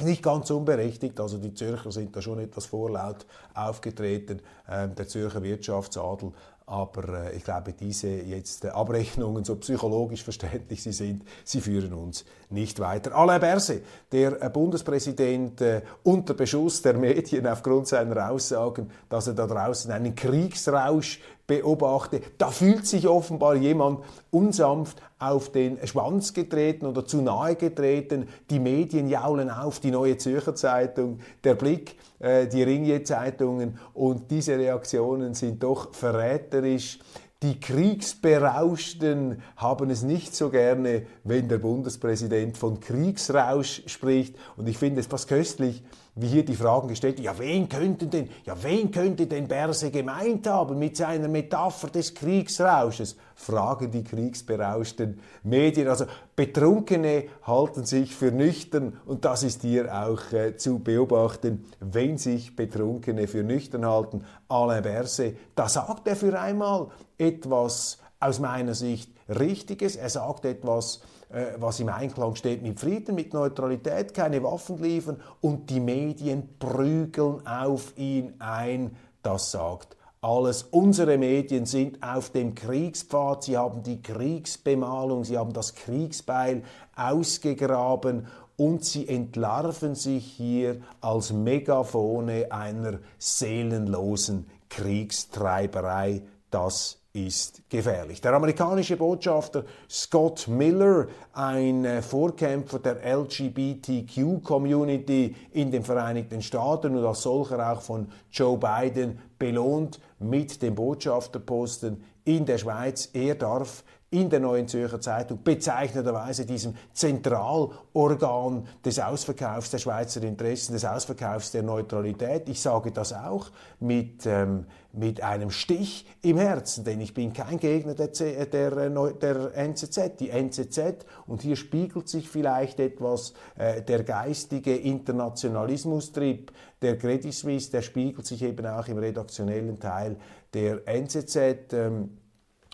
nicht 0.03 0.23
ganz 0.23 0.51
unberechtigt, 0.51 1.19
also 1.21 1.39
die 1.39 1.55
Zürcher 1.55 1.93
sind 1.93 2.15
da 2.15 2.23
schon 2.23 2.39
etwas 2.39 2.67
vorlaut 2.67 3.27
aufgetreten, 3.55 4.41
ähm, 4.69 4.95
der 4.95 5.09
Zürcher 5.09 5.43
Wirtschaftsadel, 5.43 6.33
aber 6.71 7.25
äh, 7.27 7.37
ich 7.37 7.43
glaube, 7.43 7.73
diese 7.73 8.09
jetzt 8.09 8.65
äh, 8.65 8.69
Abrechnungen, 8.69 9.45
so 9.45 9.57
psychologisch 9.57 10.23
verständlich 10.23 10.81
sie 10.81 10.93
sind, 10.93 11.25
sie 11.45 11.61
führen 11.61 11.93
uns 11.93 12.25
nicht 12.49 12.79
weiter. 12.79 13.13
Alain 13.17 13.41
Berset, 13.41 13.85
der 14.13 14.41
äh, 14.41 14.49
Bundespräsident 14.51 15.61
unter 16.05 16.35
Beschuss 16.35 16.81
der 16.81 16.95
Medien 16.95 17.47
aufgrund 17.49 17.89
seiner 17.89 18.31
Aussagen, 18.31 18.89
dass 19.09 19.27
er 19.27 19.35
da 19.35 19.49
draußen 19.49 19.91
einen 19.91 20.15
Kriegsrausch 20.15 21.21
beobachte, 21.51 22.21
da 22.39 22.53
fühlt 22.53 22.87
sich 22.87 23.09
offenbar 23.09 23.57
jemand 23.57 24.05
unsanft 24.31 25.03
auf 25.19 25.51
den 25.51 25.85
Schwanz 25.85 26.33
getreten 26.33 26.87
oder 26.87 27.05
zu 27.05 27.23
nahe 27.23 27.57
getreten. 27.57 28.29
Die 28.51 28.61
Medien 28.61 29.09
jaulen 29.09 29.51
auf, 29.51 29.81
die 29.81 29.91
Neue 29.91 30.17
Zürcher 30.17 30.55
Zeitung, 30.55 31.19
der 31.43 31.57
Blick, 31.57 31.97
äh, 32.21 32.47
die 32.47 32.63
Ringier-Zeitungen 32.63 33.81
und 33.95 34.31
diese 34.31 34.57
Reaktionen 34.57 35.35
sind 35.35 35.61
doch 35.65 35.93
verräterisch. 35.93 37.01
Die 37.43 37.59
Kriegsberauschten 37.59 39.41
haben 39.57 39.89
es 39.89 40.03
nicht 40.03 40.37
so 40.37 40.51
gerne, 40.51 41.07
wenn 41.25 41.49
der 41.49 41.57
Bundespräsident 41.57 42.59
von 42.59 42.81
Kriegsrausch 42.81 43.83
spricht. 43.87 44.37
Und 44.59 44.69
ich 44.69 44.77
finde 44.77 45.01
es 45.01 45.07
fast 45.07 45.27
köstlich, 45.27 45.83
wie 46.17 46.27
hier 46.27 46.45
die 46.45 46.55
Fragen 46.55 46.89
gestellt, 46.89 47.19
ja 47.19 47.39
wen 47.39 47.67
könnte 47.71 48.09
denn, 48.09 48.29
ja 48.45 48.55
wen 48.63 48.91
könnte 48.91 49.27
denn 49.27 49.49
Berse 49.49 49.91
gemeint 49.91 50.47
haben 50.47 50.79
mit 50.79 50.99
seiner 50.99 51.29
Metapher 51.29 51.89
des 51.89 52.15
Kriegsrausches? 52.15 53.17
Fragen 53.41 53.91
die 53.91 54.05
kriegsberauschten 54.05 55.19
Medien. 55.43 55.89
Also 55.89 56.05
Betrunkene 56.37 57.25
halten 57.43 57.85
sich 57.85 58.15
für 58.15 58.31
nüchtern 58.31 58.99
und 59.07 59.25
das 59.25 59.43
ist 59.43 59.63
hier 59.63 59.93
auch 59.95 60.33
äh, 60.33 60.57
zu 60.57 60.79
beobachten, 60.81 61.65
wenn 61.81 62.19
sich 62.19 62.55
Betrunkene 62.55 63.27
für 63.29 63.43
nüchtern 63.43 63.87
halten. 63.87 64.25
Alain 64.49 64.83
Berse, 64.83 65.35
da 65.55 65.69
sagt 65.69 66.07
er 66.07 66.17
für 66.17 66.39
einmal 66.39 66.89
etwas 67.17 67.99
aus 68.21 68.39
meiner 68.41 68.75
Sicht 68.75 69.11
Richtiges. 69.29 69.97
Er 69.97 70.11
sagt 70.11 70.45
etwas, 70.45 71.01
äh, 71.31 71.47
was 71.57 71.81
im 71.81 71.89
Einklang 71.89 72.35
steht 72.35 72.63
mit 72.63 72.79
Frieden, 72.79 73.15
mit 73.15 73.33
Neutralität, 73.33 74.13
keine 74.13 74.43
Waffen 74.43 74.83
liefern 74.83 75.21
und 75.41 75.71
die 75.71 75.81
Medien 75.81 76.59
prügeln 76.59 77.47
auf 77.47 77.97
ihn 77.97 78.35
ein. 78.39 78.97
Das 79.23 79.51
sagt 79.51 79.97
alles. 80.23 80.65
Unsere 80.65 81.17
Medien 81.19 81.67
sind 81.67 82.03
auf 82.03 82.31
dem 82.31 82.55
Kriegspfad, 82.55 83.45
sie 83.45 83.57
haben 83.57 83.83
die 83.83 84.03
Kriegsbemalung, 84.03 85.25
sie 85.25 85.39
haben 85.39 85.53
das 85.53 85.75
Kriegsbeil 85.75 86.63
ausgegraben 86.95 88.27
und 88.57 88.85
sie 88.85 89.09
entlarven 89.09 89.95
sich 89.95 90.27
hier 90.27 90.83
als 91.01 91.33
Megaphone 91.33 92.51
einer 92.51 92.99
seelenlosen 93.19 94.47
Kriegstreiberei. 94.69 96.23
Das 96.51 97.01
ist 97.13 97.69
gefährlich. 97.69 98.21
Der 98.21 98.35
amerikanische 98.35 98.97
Botschafter 98.97 99.65
Scott 99.89 100.47
Miller, 100.47 101.09
ein 101.33 101.85
äh, 101.85 102.03
Vorkämpfer 102.03 102.79
der 102.79 103.05
LGBTQ-Community 103.05 105.35
in 105.53 105.73
den 105.73 105.83
Vereinigten 105.83 106.41
Staaten 106.41 106.97
und 106.97 107.05
als 107.05 107.23
solcher 107.23 107.73
auch 107.73 107.81
von 107.81 108.07
Joe 108.31 108.57
Biden 108.59 109.19
belohnt 109.39 109.99
mit 110.21 110.63
dem 110.63 110.75
Botschafterposten 110.75 112.05
in 112.25 112.47
der 112.47 112.59
Schweiz. 112.59 113.11
Er 113.13 113.35
darf 113.35 113.83
in 114.13 114.29
der 114.29 114.41
Neuen 114.41 114.67
Zürcher 114.67 115.01
Zeitung 115.01 115.41
bezeichnenderweise 115.45 116.45
diesem 116.45 116.75
Zentralorgan 116.93 118.67
des 118.85 118.99
Ausverkaufs 118.99 119.71
der 119.71 119.79
Schweizer 119.79 120.23
Interessen, 120.25 120.73
des 120.73 120.85
Ausverkaufs 120.85 121.53
der 121.53 121.63
Neutralität. 121.63 122.49
Ich 122.49 122.61
sage 122.61 122.91
das 122.91 123.13
auch 123.13 123.51
mit, 123.79 124.27
ähm, 124.27 124.67
mit 124.93 125.23
einem 125.23 125.53
Stich 125.53 126.07
im 126.23 126.39
Herzen, 126.39 126.83
denn 126.83 127.01
ich 127.01 127.15
bin 127.15 127.33
kein 127.33 127.61
Gegner 127.61 127.95
der, 127.95 128.13
C 128.13 128.47
der, 128.47 128.73
äh, 128.73 129.15
der 129.15 129.57
NZZ. 129.57 130.17
Die 130.19 130.31
NZZ, 130.31 131.07
und 131.29 131.43
hier 131.43 131.55
spiegelt 131.55 132.09
sich 132.09 132.29
vielleicht 132.29 132.81
etwas 132.81 133.33
äh, 133.57 133.81
der 133.81 134.03
geistige 134.03 134.75
Internationalismustrip 134.75 136.51
der 136.83 136.99
Credit 136.99 137.33
Suisse, 137.33 137.71
der 137.71 137.83
spiegelt 137.83 138.27
sich 138.27 138.43
eben 138.43 138.67
auch 138.67 138.89
im 138.89 138.99
redaktionellen 138.99 139.79
Teil 139.79 140.17
der 140.53 140.89
NZZ. 140.89 141.73
Ähm, 141.75 142.17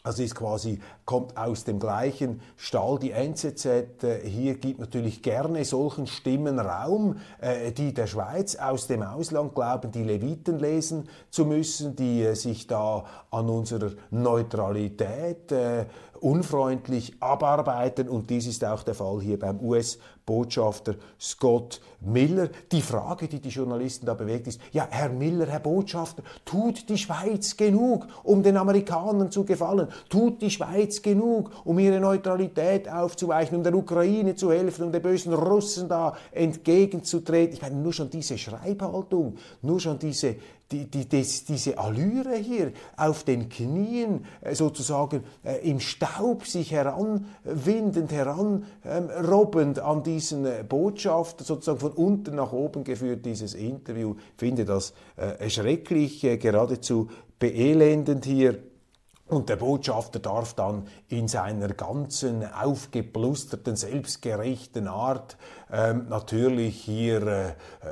also 0.07 0.23
ist 0.23 0.37
quasi, 0.37 0.79
kommt 1.07 1.39
aus 1.39 1.65
dem 1.65 1.79
gleichen 1.79 2.43
Stall. 2.57 2.99
Die 2.99 3.13
NZZ 3.13 3.65
äh, 3.65 4.21
hier 4.25 4.59
gibt 4.59 4.81
natürlich 4.81 5.23
gerne 5.23 5.65
solchen 5.65 6.07
Stimmen 6.07 6.59
Raum, 6.59 7.17
äh, 7.41 7.73
die 7.73 7.95
der 7.95 8.09
Schweiz 8.09 8.57
aus 8.57 8.89
dem 8.89 9.03
Ausland 9.03 9.55
glauben, 9.55 9.93
die 9.93 10.03
Leviten 10.03 10.59
lesen 10.59 11.09
zu 11.31 11.47
müssen, 11.47 11.97
die 11.97 12.23
äh, 12.23 12.35
sich 12.35 12.67
da 12.67 13.05
an 13.31 13.49
unserer 13.49 13.93
Neutralität 14.11 15.53
unfreundlich 16.21 17.15
abarbeiten. 17.21 18.09
Und 18.09 18.31
dies 18.31 18.47
ist 18.47 18.65
auch 18.65 18.83
der 18.83 18.95
Fall 18.95 19.21
hier 19.21 19.39
beim 19.39 19.61
US-Botschafter 19.61 20.97
Scott 21.21 21.81
Miller. 22.01 22.49
Die 22.73 22.83
Frage, 22.83 23.29
die 23.29 23.41
die 23.41 23.49
Journalisten 23.49 24.07
da 24.07 24.15
bewegt, 24.15 24.47
ist, 24.47 24.61
ja, 24.73 24.87
Herr 24.91 25.09
Miller, 25.09 25.47
Herr 25.47 25.61
Botschafter, 25.61 26.23
tut 26.45 26.89
die 26.89 26.99
Schweiz 26.99 27.57
genug, 27.57 28.07
um 28.23 28.43
den 28.43 28.57
Amerikanern 28.57 29.31
zu 29.31 29.45
gefallen? 29.45 29.89
Tut 30.09 30.43
die 30.43 30.51
Schweiz 30.51 30.96
genug, 31.03 31.51
um 31.65 31.79
ihre 31.79 32.01
Neutralität 32.01 32.89
aufzuweichen, 32.89 33.57
um 33.57 33.63
der 33.63 33.75
Ukraine 33.75 34.35
zu 34.35 34.51
helfen, 34.51 34.85
um 34.85 34.93
den 34.93 35.03
bösen 35.03 35.33
Russen 35.33 35.89
da 35.89 36.17
entgegenzutreten? 36.33 37.55
Ich 37.55 37.63
meine, 37.63 37.77
nur 37.77 37.93
schon 37.93 38.11
diese 38.11 38.39
Schreibhaltung, 38.39 39.37
nur 39.63 39.81
schon 39.81 39.99
diese, 39.99 40.37
die, 40.73 40.91
die, 40.91 41.09
das, 41.09 41.45
diese 41.45 41.79
Allüre 41.79 42.35
hier 42.37 42.73
auf 42.97 43.23
den 43.23 43.49
Knien 43.49 44.25
äh, 44.41 44.55
sozusagen 44.55 45.23
äh, 45.45 45.69
im 45.69 45.79
Staub 45.79 46.45
sich 46.47 46.73
heranwindend, 46.73 48.11
heranrobbend 48.13 49.79
an 49.79 50.03
diesen 50.03 50.45
äh, 50.45 50.65
Botschafter, 50.69 51.45
sozusagen 51.45 51.79
von 51.79 51.93
unten 51.93 52.35
nach 52.35 52.53
oben 52.53 52.83
geführt, 52.83 53.25
dieses 53.25 53.55
Interview. 53.55 54.17
Finde 54.37 54.65
das 54.65 54.93
äh, 55.17 55.49
schrecklich, 55.49 56.25
äh, 56.25 56.37
geradezu 56.37 57.09
beelendend 57.39 58.25
hier. 58.25 58.59
Und 59.29 59.49
der 59.49 59.57
Botschafter 59.57 60.21
darf 60.21 60.55
dann 60.55 60.87
in 61.09 61.27
seiner 61.27 61.69
ganzen 61.69 62.45
aufgeblusterten, 62.45 63.75
selbstgerechten 63.75 64.87
Art 64.87 65.37
ähm, 65.73 66.07
natürlich 66.09 66.77
hier 66.83 67.27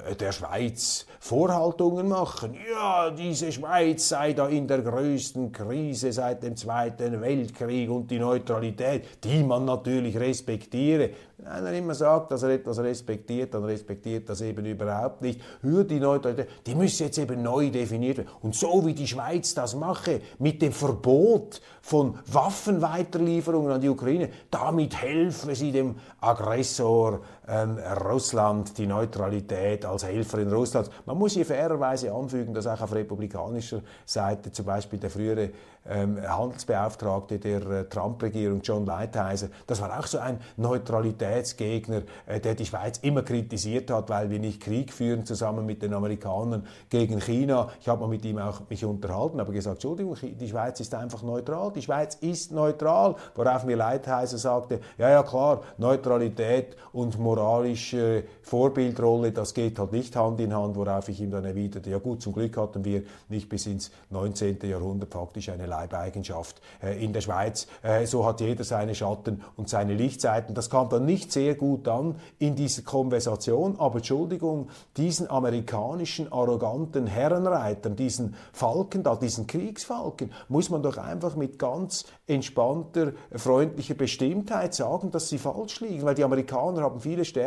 äh, 0.08 0.14
der 0.14 0.32
Schweiz 0.32 1.06
Vorhaltungen 1.18 2.08
machen. 2.08 2.54
Ja, 2.70 3.10
diese 3.10 3.50
Schweiz 3.50 4.08
sei 4.08 4.32
da 4.32 4.46
in 4.46 4.68
der 4.68 4.82
größten 4.82 5.50
Krise 5.50 6.12
seit 6.12 6.42
dem 6.42 6.56
Zweiten 6.56 7.20
Weltkrieg 7.20 7.90
und 7.90 8.10
die 8.10 8.18
Neutralität, 8.18 9.24
die 9.24 9.42
man 9.42 9.64
natürlich 9.64 10.16
respektiere. 10.18 11.10
Wenn 11.38 11.66
er 11.66 11.72
immer 11.72 11.94
sagt, 11.94 12.30
dass 12.30 12.42
er 12.44 12.50
etwas 12.50 12.78
respektiert, 12.78 13.52
dann 13.54 13.64
respektiert 13.64 14.28
das 14.28 14.40
eben 14.40 14.64
überhaupt 14.64 15.20
nicht. 15.20 15.40
Hör 15.62 15.84
die 15.84 15.98
Neutralität, 15.98 16.48
die 16.66 16.74
müsse 16.74 17.04
jetzt 17.04 17.18
eben 17.18 17.42
neu 17.42 17.70
definiert 17.70 18.18
werden. 18.18 18.30
Und 18.40 18.54
so 18.54 18.86
wie 18.86 18.94
die 18.94 19.06
Schweiz 19.06 19.52
das 19.54 19.74
mache, 19.74 20.20
mit 20.38 20.62
dem 20.62 20.72
Verbot 20.72 21.60
von 21.82 22.18
Waffenweiterlieferungen 22.30 23.72
an 23.72 23.80
die 23.80 23.88
Ukraine, 23.88 24.30
damit 24.50 24.96
helfe 24.96 25.54
sie 25.54 25.72
dem 25.72 25.96
Aggressor 26.20 27.20
ähm, 27.64 27.78
Russland, 27.78 28.76
die 28.78 28.86
Neutralität 28.86 29.84
als 29.84 30.04
Helferin 30.04 30.52
Russlands. 30.52 30.90
Man 31.06 31.18
muss 31.18 31.32
hier 31.32 31.46
fairerweise 31.46 32.12
anfügen, 32.12 32.54
dass 32.54 32.66
auch 32.66 32.80
auf 32.80 32.94
republikanischer 32.94 33.80
Seite 34.04 34.52
zum 34.52 34.66
Beispiel 34.66 34.98
der 34.98 35.10
frühere 35.10 35.50
ähm, 35.88 36.18
Handelsbeauftragte 36.26 37.38
der 37.38 37.66
äh, 37.66 37.84
Trump-Regierung, 37.84 38.60
John 38.62 38.86
Lighthizer, 38.86 39.48
das 39.66 39.80
war 39.80 39.98
auch 39.98 40.06
so 40.06 40.18
ein 40.18 40.38
Neutralitätsgegner, 40.56 42.02
äh, 42.26 42.40
der 42.40 42.54
die 42.54 42.64
Schweiz 42.64 42.98
immer 42.98 43.22
kritisiert 43.22 43.90
hat, 43.90 44.08
weil 44.08 44.30
wir 44.30 44.38
nicht 44.38 44.62
Krieg 44.62 44.92
führen 44.92 45.26
zusammen 45.26 45.66
mit 45.66 45.82
den 45.82 45.92
Amerikanern 45.92 46.66
gegen 46.88 47.20
China. 47.20 47.68
Ich 47.80 47.88
habe 47.88 48.00
mal 48.00 48.08
mit 48.08 48.24
ihm 48.24 48.38
auch 48.38 48.62
mich 48.68 48.84
unterhalten, 48.84 49.40
aber 49.40 49.52
gesagt, 49.52 49.76
Entschuldigung, 49.76 50.16
die 50.22 50.48
Schweiz 50.48 50.80
ist 50.80 50.94
einfach 50.94 51.22
neutral. 51.22 51.72
Die 51.72 51.82
Schweiz 51.82 52.14
ist 52.16 52.52
neutral, 52.52 53.16
worauf 53.34 53.64
mir 53.64 53.76
Lighthizer 53.76 54.38
sagte, 54.38 54.80
ja, 54.96 55.10
ja 55.10 55.22
klar, 55.22 55.60
Neutralität 55.76 56.76
und 56.92 57.18
moralische 57.54 58.24
Vorbildrolle, 58.42 59.32
das 59.32 59.54
geht 59.54 59.78
halt 59.78 59.92
nicht 59.92 60.16
Hand 60.16 60.40
in 60.40 60.54
Hand, 60.54 60.76
worauf 60.76 61.08
ich 61.08 61.20
ihm 61.20 61.30
dann 61.30 61.44
erwiderte, 61.44 61.88
ja 61.88 61.98
gut, 61.98 62.20
zum 62.20 62.32
Glück 62.32 62.56
hatten 62.56 62.84
wir 62.84 63.02
nicht 63.28 63.48
bis 63.48 63.66
ins 63.66 63.90
19. 64.10 64.58
Jahrhundert 64.64 65.12
faktisch 65.12 65.48
eine 65.48 65.66
Leibeigenschaft 65.66 66.60
äh, 66.82 67.02
in 67.02 67.12
der 67.12 67.20
Schweiz. 67.20 67.66
Äh, 67.82 68.06
so 68.06 68.26
hat 68.26 68.40
jeder 68.40 68.64
seine 68.64 68.94
Schatten 68.94 69.42
und 69.56 69.68
seine 69.68 69.94
Lichtseiten. 69.94 70.54
Das 70.54 70.68
kam 70.68 70.88
dann 70.88 71.04
nicht 71.04 71.32
sehr 71.32 71.54
gut 71.54 71.86
an 71.88 72.16
in 72.38 72.56
dieser 72.56 72.82
Konversation, 72.82 73.76
aber 73.78 73.96
Entschuldigung, 73.96 74.68
diesen 74.96 75.30
amerikanischen 75.30 76.32
arroganten 76.32 77.06
Herrenreitern, 77.06 77.96
diesen 77.96 78.34
Falken 78.52 79.02
da, 79.02 79.16
diesen 79.16 79.46
Kriegsfalken, 79.46 80.32
muss 80.48 80.70
man 80.70 80.82
doch 80.82 80.98
einfach 80.98 81.36
mit 81.36 81.58
ganz 81.58 82.04
entspannter, 82.26 83.12
freundlicher 83.32 83.94
Bestimmtheit 83.94 84.74
sagen, 84.74 85.10
dass 85.10 85.28
sie 85.28 85.38
falsch 85.38 85.80
liegen, 85.80 86.04
weil 86.04 86.14
die 86.14 86.24
Amerikaner 86.24 86.82
haben 86.82 87.00
viele 87.00 87.24
Stärken, 87.24 87.43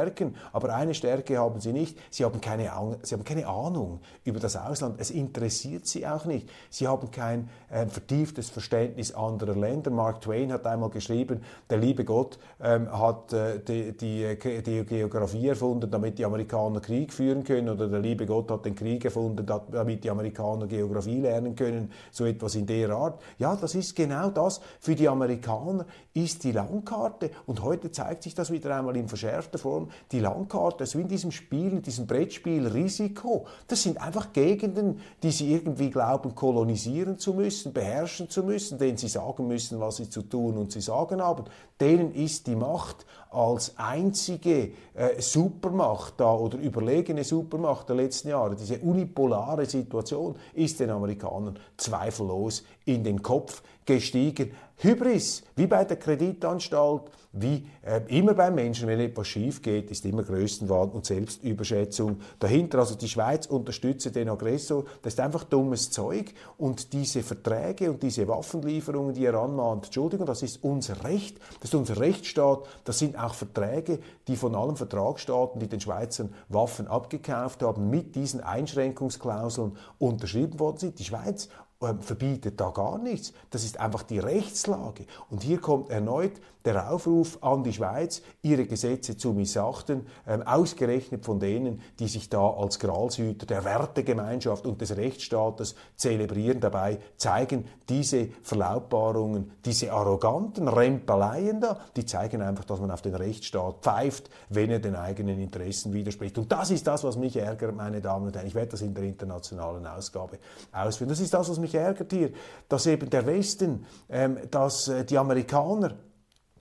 aber 0.53 0.73
eine 0.73 0.93
Stärke 0.93 1.37
haben 1.37 1.59
sie 1.59 1.73
nicht, 1.73 1.97
sie 2.09 2.25
haben 2.25 2.41
keine, 2.41 2.71
sie 3.01 3.15
haben 3.15 3.23
keine 3.23 3.47
Ahnung 3.47 3.99
über 4.23 4.39
das 4.39 4.55
Ausland, 4.55 4.99
es 4.99 5.11
interessiert 5.11 5.87
sie 5.87 6.07
auch 6.07 6.25
nicht, 6.25 6.49
sie 6.69 6.87
haben 6.87 7.11
kein 7.11 7.49
äh, 7.69 7.85
vertieftes 7.87 8.49
Verständnis 8.49 9.13
anderer 9.13 9.55
Länder. 9.55 9.91
Mark 9.91 10.21
Twain 10.21 10.51
hat 10.51 10.65
einmal 10.65 10.89
geschrieben, 10.89 11.41
der 11.69 11.77
liebe 11.77 12.05
Gott 12.05 12.37
ähm, 12.61 12.91
hat 12.91 13.33
äh, 13.33 13.59
die, 13.59 13.95
die, 13.97 14.37
die, 14.63 14.85
Geografie 14.85 15.49
erfunden, 15.49 15.89
damit 15.89 16.17
die 16.17 16.25
Amerikaner 16.25 16.79
Krieg 16.79 17.13
führen 17.13 17.43
können, 17.43 17.69
oder 17.69 17.87
der 17.87 17.99
liebe 17.99 18.25
Gott 18.25 18.49
hat 18.51 18.65
den 18.65 18.75
Krieg 18.75 19.03
erfunden, 19.05 19.45
damit 19.45 20.03
die 20.03 20.09
Amerikaner 20.09 20.67
Geografie 20.67 21.19
lernen 21.19 21.55
können, 21.55 21.91
so 22.11 22.25
etwas 22.25 22.55
in 22.55 22.65
der 22.65 22.89
Art. 22.91 23.21
Ja, 23.37 23.55
das 23.55 23.75
ist 23.75 23.95
genau 23.95 24.29
das. 24.29 24.61
Für 24.79 24.95
die 24.95 25.09
Amerikaner 25.09 25.85
ist 26.13 26.43
die 26.43 26.51
Landkarte, 26.51 27.31
und 27.45 27.61
heute 27.63 27.91
zeigt 27.91 28.23
sich 28.23 28.35
das 28.35 28.51
wieder 28.51 28.75
einmal 28.75 28.95
in 28.97 29.07
verschärfter 29.07 29.57
Form, 29.57 29.86
die 30.11 30.19
Landkarte, 30.19 30.85
so 30.85 30.99
in 30.99 31.07
diesem 31.07 31.31
Spiel, 31.31 31.71
in 31.71 31.81
diesem 31.81 32.07
Brettspiel 32.07 32.67
Risiko, 32.67 33.45
das 33.67 33.83
sind 33.83 34.01
einfach 34.01 34.33
Gegenden, 34.33 34.99
die 35.23 35.31
sie 35.31 35.53
irgendwie 35.53 35.89
glauben, 35.89 36.35
kolonisieren 36.35 37.17
zu 37.17 37.33
müssen, 37.33 37.73
beherrschen 37.73 38.29
zu 38.29 38.43
müssen, 38.43 38.77
denen 38.77 38.97
sie 38.97 39.07
sagen 39.07 39.47
müssen, 39.47 39.79
was 39.79 39.97
sie 39.97 40.09
zu 40.09 40.21
tun 40.21 40.57
und 40.57 40.71
sie 40.71 40.81
sagen 40.81 41.21
haben. 41.21 41.45
Denen 41.79 42.13
ist 42.13 42.47
die 42.47 42.55
Macht 42.55 43.05
als 43.29 43.77
einzige 43.77 44.71
äh, 44.93 45.19
Supermacht 45.21 46.15
da 46.17 46.33
oder 46.33 46.57
überlegene 46.57 47.23
Supermacht 47.23 47.89
der 47.89 47.97
letzten 47.97 48.29
Jahre, 48.29 48.55
diese 48.55 48.79
unipolare 48.79 49.65
Situation, 49.65 50.35
ist 50.53 50.79
den 50.79 50.89
Amerikanern 50.89 51.59
zweifellos 51.77 52.63
in 52.85 53.03
den 53.03 53.21
Kopf 53.21 53.61
gestiegen. 53.87 54.51
Hybris, 54.79 55.41
wie 55.55 55.65
bei 55.65 55.83
der 55.85 55.97
Kreditanstalt, 55.97 57.09
wie 57.31 57.67
äh, 57.81 58.01
immer 58.09 58.35
beim 58.35 58.53
Menschen, 58.53 58.87
wenn 58.87 58.99
etwas 58.99 59.27
schief 59.27 59.63
geht, 59.63 59.89
ist 59.89 60.05
immer 60.05 60.21
Größenwahn 60.21 60.89
und 60.91 61.05
Selbstüberschätzung 61.05 62.19
dahinter. 62.39 62.79
Also 62.79 62.93
die 62.93 63.07
Schweiz 63.07 63.47
unterstützt 63.47 64.15
den 64.15 64.29
Aggressor, 64.29 64.85
das 65.01 65.13
ist 65.13 65.19
einfach 65.19 65.45
dummes 65.45 65.89
Zeug 65.89 66.31
und 66.59 66.93
diese 66.93 67.23
Verträge 67.23 67.89
und 67.89 68.03
diese 68.03 68.27
Waffenlieferungen, 68.27 69.15
die 69.15 69.25
er 69.25 69.33
anmahnt, 69.33 69.85
Entschuldigung, 69.85 70.27
das 70.27 70.43
ist 70.43 70.63
unser 70.63 71.03
Recht, 71.03 71.39
das 71.59 71.71
ist 71.71 71.75
unser 71.75 71.99
Rechtsstaat, 71.99 72.67
das 72.83 72.99
sind 72.99 73.17
auch 73.17 73.33
Verträge, 73.33 73.99
die 74.27 74.35
von 74.35 74.53
allen 74.53 74.75
Vertragsstaaten, 74.75 75.59
die 75.59 75.67
den 75.67 75.81
Schweizern 75.81 76.33
Waffen 76.49 76.87
abgekauft 76.87 77.63
haben, 77.63 77.89
mit 77.89 78.15
diesen 78.15 78.41
Einschränkungsklauseln 78.41 79.75
unterschrieben 79.97 80.59
worden 80.59 80.77
sind. 80.77 80.99
Die 80.99 81.05
Schweiz 81.05 81.49
verbietet 81.79 82.59
da 82.59 82.69
gar 82.69 82.97
nichts. 82.97 83.33
Das 83.51 83.63
ist 83.63 83.79
einfach 83.79 84.03
die 84.03 84.19
Rechtslage. 84.19 85.05
Und 85.29 85.43
hier 85.43 85.59
kommt 85.59 85.89
erneut 85.89 86.33
der 86.67 86.91
Aufruf 86.91 87.41
an 87.41 87.63
die 87.63 87.71
Schweiz, 87.71 88.21
ihre 88.41 88.65
Gesetze 88.65 89.15
zu 89.15 89.31
missachten, 89.31 90.05
ähm, 90.27 90.41
ausgerechnet 90.41 91.23
von 91.23 91.39
denen, 91.39 91.81
die 91.99 92.09
sich 92.09 92.29
da 92.29 92.45
als 92.45 92.79
Gralshüter 92.79 93.45
der 93.45 93.63
Wertegemeinschaft 93.63 94.65
und 94.65 94.81
des 94.81 94.97
Rechtsstaates 94.97 95.75
zelebrieren. 95.95 96.59
Dabei 96.59 96.99
zeigen 97.15 97.65
diese 97.87 98.27
Verlautbarungen, 98.43 99.51
diese 99.63 99.93
arroganten 99.93 100.67
Rempeleien 100.67 101.61
da, 101.61 101.79
die 101.95 102.05
zeigen 102.05 102.41
einfach, 102.41 102.65
dass 102.65 102.81
man 102.81 102.91
auf 102.91 103.01
den 103.01 103.15
Rechtsstaat 103.15 103.77
pfeift, 103.81 104.29
wenn 104.49 104.69
er 104.69 104.79
den 104.79 104.95
eigenen 104.95 105.39
Interessen 105.39 105.93
widerspricht. 105.93 106.37
Und 106.37 106.51
das 106.51 106.69
ist 106.71 106.85
das, 106.85 107.05
was 107.05 107.15
mich 107.15 107.37
ärgert, 107.37 107.75
meine 107.77 108.01
Damen 108.01 108.27
und 108.27 108.35
Herren. 108.35 108.47
Ich 108.47 108.55
werde 108.55 108.71
das 108.71 108.81
in 108.81 108.93
der 108.93 109.05
internationalen 109.05 109.87
Ausgabe 109.87 110.37
ausführen. 110.73 111.09
Das 111.09 111.21
ist 111.21 111.33
das, 111.33 111.49
was 111.49 111.59
mich 111.59 111.66
ärgert 111.75 112.11
hier, 112.11 112.31
dass 112.69 112.85
eben 112.85 113.09
der 113.09 113.25
Westen, 113.25 113.85
ähm, 114.09 114.37
dass 114.51 114.87
äh, 114.87 115.05
die 115.05 115.17
Amerikaner, 115.17 115.97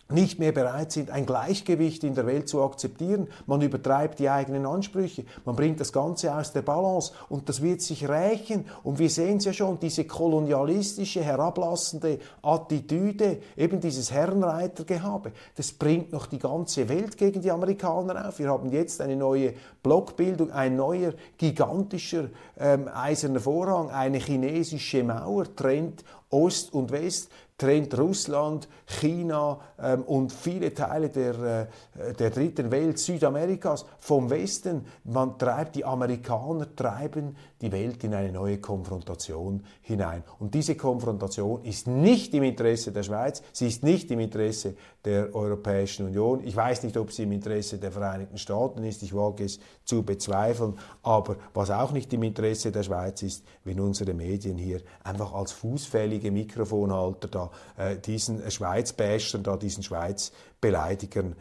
nicht 0.08 0.38
mehr 0.38 0.52
bereit 0.52 0.92
sind, 0.92 1.10
ein 1.10 1.26
Gleichgewicht 1.26 2.04
in 2.04 2.14
der 2.14 2.26
Welt 2.26 2.48
zu 2.48 2.62
akzeptieren. 2.62 3.26
Man 3.46 3.60
übertreibt 3.60 4.20
die 4.20 4.30
eigenen 4.30 4.64
Ansprüche, 4.64 5.24
man 5.44 5.56
bringt 5.56 5.80
das 5.80 5.92
Ganze 5.92 6.32
aus 6.34 6.52
der 6.52 6.62
Balance 6.62 7.12
und 7.28 7.48
das 7.48 7.60
wird 7.60 7.82
sich 7.82 8.08
rächen. 8.08 8.66
Und 8.84 9.00
wir 9.00 9.10
sehen 9.10 9.38
es 9.38 9.46
ja 9.46 9.52
schon, 9.52 9.80
diese 9.80 10.04
kolonialistische, 10.04 11.22
herablassende 11.22 12.20
Attitüde, 12.42 13.38
eben 13.56 13.80
dieses 13.80 14.12
Herrenreitergehabe, 14.12 15.32
das 15.56 15.72
bringt 15.72 16.12
noch 16.12 16.26
die 16.26 16.38
ganze 16.38 16.88
Welt 16.88 17.16
gegen 17.16 17.42
die 17.42 17.50
Amerikaner 17.50 18.28
auf. 18.28 18.38
Wir 18.38 18.48
haben 18.48 18.70
jetzt 18.70 19.00
eine 19.00 19.16
neue 19.16 19.54
Blockbildung, 19.82 20.52
ein 20.52 20.76
neuer 20.76 21.14
gigantischer 21.36 22.30
ähm, 22.58 22.88
eiserner 22.92 23.40
Vorhang, 23.40 23.90
eine 23.90 24.18
chinesische 24.18 25.02
Mauer 25.02 25.54
trennt 25.54 26.04
Ost 26.30 26.74
und 26.74 26.90
West 26.90 27.30
trennt 27.58 27.96
Russland, 27.98 28.68
China 28.86 29.60
ähm, 29.80 30.02
und 30.02 30.32
viele 30.32 30.74
Teile 30.74 31.08
der, 31.08 31.68
äh, 31.98 32.12
der 32.14 32.30
dritten 32.30 32.70
Welt, 32.70 32.98
Südamerikas 32.98 33.86
vom 33.98 34.28
Westen. 34.30 34.86
Man 35.04 35.38
treibt, 35.38 35.76
die 35.76 35.84
Amerikaner 35.84 36.74
treiben 36.74 37.36
die 37.60 37.72
Welt 37.72 38.04
in 38.04 38.14
eine 38.14 38.32
neue 38.32 38.58
Konfrontation 38.58 39.64
hinein. 39.80 40.22
Und 40.38 40.54
diese 40.54 40.74
Konfrontation 40.74 41.64
ist 41.64 41.86
nicht 41.86 42.34
im 42.34 42.42
Interesse 42.42 42.92
der 42.92 43.02
Schweiz, 43.02 43.42
sie 43.52 43.68
ist 43.68 43.82
nicht 43.82 44.10
im 44.10 44.20
Interesse 44.20 44.74
der 45.04 45.34
Europäischen 45.34 46.06
Union. 46.06 46.42
Ich 46.44 46.54
weiß 46.54 46.82
nicht, 46.82 46.96
ob 46.96 47.12
sie 47.12 47.22
im 47.22 47.32
Interesse 47.32 47.78
der 47.78 47.92
Vereinigten 47.92 48.36
Staaten 48.36 48.84
ist, 48.84 49.02
ich 49.02 49.14
wage 49.14 49.44
es 49.44 49.58
zu 49.84 50.02
bezweifeln. 50.02 50.78
Aber 51.02 51.36
was 51.54 51.70
auch 51.70 51.92
nicht 51.92 52.12
im 52.12 52.22
Interesse 52.24 52.72
der 52.72 52.82
Schweiz 52.82 53.22
ist, 53.22 53.44
wenn 53.64 53.80
unsere 53.80 54.12
Medien 54.12 54.58
hier 54.58 54.82
einfach 55.02 55.32
als 55.32 55.52
fußfällige 55.52 56.30
Mikrofonhalter 56.30 57.28
da 57.28 57.50
äh, 57.76 57.96
diesen 57.96 58.50
Schweizbäschern, 58.50 59.42
da 59.42 59.56
diesen 59.56 59.82
Schweizbeleidigern 59.82 61.36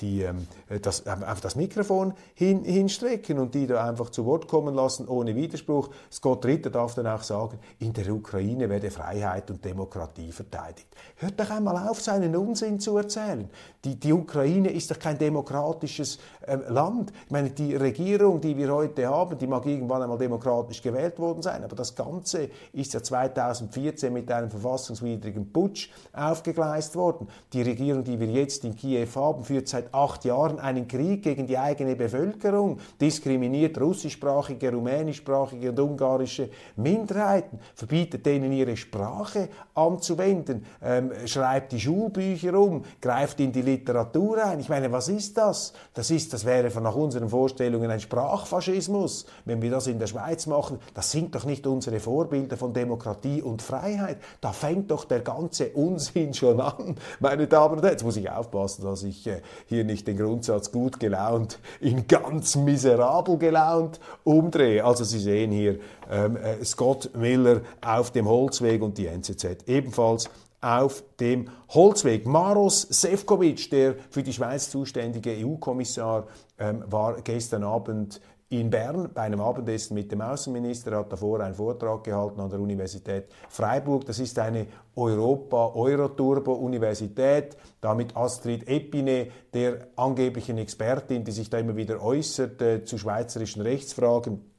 die 0.00 0.22
ähm, 0.22 0.46
das, 0.80 1.06
einfach 1.06 1.40
das 1.40 1.56
Mikrofon 1.56 2.14
hin, 2.34 2.64
hinstrecken 2.64 3.38
und 3.38 3.54
die 3.54 3.66
da 3.66 3.86
einfach 3.86 4.08
zu 4.08 4.24
Wort 4.24 4.48
kommen 4.48 4.74
lassen 4.74 5.06
ohne 5.06 5.36
Widerspruch. 5.36 5.90
Scott 6.10 6.46
Ritter 6.46 6.70
darf 6.70 6.94
dann 6.94 7.06
auch 7.06 7.22
sagen, 7.22 7.58
in 7.78 7.92
der 7.92 8.10
Ukraine 8.14 8.70
werde 8.70 8.90
Freiheit 8.90 9.50
und 9.50 9.62
Demokratie 9.62 10.32
verteidigt. 10.32 10.86
Hört 11.16 11.38
doch 11.38 11.50
einmal 11.50 11.86
auf, 11.86 12.00
seinen 12.00 12.34
Unsinn 12.34 12.80
zu 12.80 12.96
erzählen. 12.96 13.50
Die, 13.84 13.96
die 13.96 14.12
Ukraine 14.12 14.70
ist 14.70 14.90
doch 14.90 14.98
kein 14.98 15.18
demokratisches 15.18 16.18
äh, 16.46 16.56
Land. 16.68 17.12
Ich 17.26 17.30
meine, 17.30 17.50
die 17.50 17.76
Regierung, 17.76 18.40
die 18.40 18.56
wir 18.56 18.72
heute 18.72 19.06
haben, 19.06 19.36
die 19.36 19.46
mag 19.46 19.66
irgendwann 19.66 20.02
einmal 20.02 20.18
demokratisch 20.18 20.80
gewählt 20.80 21.18
worden 21.18 21.42
sein, 21.42 21.62
aber 21.62 21.76
das 21.76 21.94
Ganze 21.94 22.48
ist 22.72 22.94
ja 22.94 23.02
2014 23.02 24.12
mit 24.12 24.30
einem 24.30 24.50
verfassungswidrigen 24.50 25.52
Putsch 25.52 25.90
aufgegleist 26.12 26.96
worden. 26.96 27.28
Die 27.52 27.62
Regierung, 27.62 28.04
die 28.04 28.18
wir 28.18 28.28
jetzt 28.28 28.64
in 28.64 28.74
Kiew 28.74 29.08
haben, 29.14 29.41
führt 29.44 29.68
seit 29.68 29.92
acht 29.94 30.24
Jahren 30.24 30.58
einen 30.58 30.88
Krieg 30.88 31.22
gegen 31.22 31.46
die 31.46 31.58
eigene 31.58 31.96
Bevölkerung, 31.96 32.78
diskriminiert 33.00 33.80
russischsprachige, 33.80 34.72
rumänischsprachige 34.72 35.70
und 35.70 35.80
ungarische 35.80 36.50
Minderheiten, 36.76 37.58
verbietet 37.74 38.26
denen 38.26 38.52
ihre 38.52 38.76
Sprache 38.76 39.48
anzuwenden, 39.74 40.64
ähm, 40.82 41.12
schreibt 41.26 41.72
die 41.72 41.80
Schulbücher 41.80 42.58
um, 42.58 42.84
greift 43.00 43.40
in 43.40 43.52
die 43.52 43.62
Literatur 43.62 44.44
ein. 44.44 44.60
Ich 44.60 44.68
meine, 44.68 44.90
was 44.92 45.08
ist 45.08 45.36
das? 45.36 45.72
Das 45.94 46.10
ist, 46.10 46.32
das 46.32 46.44
wäre 46.44 46.70
nach 46.80 46.94
unseren 46.94 47.28
Vorstellungen 47.28 47.90
ein 47.90 48.00
Sprachfaschismus. 48.00 49.26
Wenn 49.44 49.62
wir 49.62 49.70
das 49.70 49.86
in 49.86 49.98
der 49.98 50.06
Schweiz 50.06 50.46
machen, 50.46 50.78
das 50.94 51.10
sind 51.10 51.34
doch 51.34 51.44
nicht 51.44 51.66
unsere 51.66 52.00
Vorbilder 52.00 52.56
von 52.56 52.72
Demokratie 52.72 53.42
und 53.42 53.62
Freiheit. 53.62 54.18
Da 54.40 54.52
fängt 54.52 54.90
doch 54.90 55.04
der 55.04 55.20
ganze 55.20 55.70
Unsinn 55.70 56.34
schon 56.34 56.60
an, 56.60 56.96
meine 57.20 57.46
Damen 57.46 57.74
und 57.76 57.82
Herren. 57.82 57.92
Jetzt 57.92 58.04
muss 58.04 58.16
ich 58.16 58.30
aufpassen, 58.30 58.84
dass 58.84 59.02
ich 59.02 59.26
äh, 59.26 59.31
hier 59.66 59.84
nicht 59.84 60.06
den 60.06 60.16
Grundsatz 60.16 60.72
gut 60.72 61.00
gelaunt 61.00 61.58
in 61.80 62.06
ganz 62.06 62.56
miserabel 62.56 63.38
gelaunt 63.38 64.00
umdrehe. 64.24 64.84
Also 64.84 65.04
Sie 65.04 65.18
sehen 65.18 65.50
hier 65.50 65.78
ähm, 66.10 66.36
äh, 66.36 66.64
Scott 66.64 67.10
Miller 67.16 67.62
auf 67.80 68.10
dem 68.10 68.28
Holzweg 68.28 68.82
und 68.82 68.98
die 68.98 69.06
NZZ 69.06 69.66
ebenfalls 69.66 70.28
auf 70.62 71.02
dem 71.18 71.48
Holzweg. 71.70 72.24
Maros 72.24 72.82
Sefcovic, 72.82 73.70
der 73.70 73.96
für 74.10 74.22
die 74.22 74.32
Schweiz 74.32 74.70
zuständige 74.70 75.32
EU-Kommissar, 75.44 76.28
ähm, 76.58 76.84
war 76.86 77.20
gestern 77.22 77.64
Abend 77.64 78.20
in 78.52 78.70
Bern 78.70 79.10
bei 79.12 79.22
einem 79.22 79.40
Abendessen 79.40 79.94
mit 79.94 80.12
dem 80.12 80.20
Außenminister, 80.20 80.96
hat 80.96 81.10
davor 81.10 81.40
einen 81.40 81.54
Vortrag 81.54 82.04
gehalten 82.04 82.38
an 82.40 82.50
der 82.50 82.60
Universität 82.60 83.24
Freiburg. 83.48 84.04
Das 84.04 84.18
ist 84.18 84.38
eine 84.38 84.66
Europa-Euroturbo-Universität, 84.94 87.56
da 87.80 87.94
mit 87.94 88.14
Astrid 88.14 88.68
Epine, 88.68 89.28
der 89.54 89.88
angeblichen 89.96 90.58
Expertin, 90.58 91.24
die 91.24 91.32
sich 91.32 91.48
da 91.48 91.56
immer 91.58 91.76
wieder 91.76 92.02
äußert 92.02 92.60
äh, 92.60 92.84
zu 92.84 92.98
schweizerischen 92.98 93.62
Rechtsfragen 93.62 94.52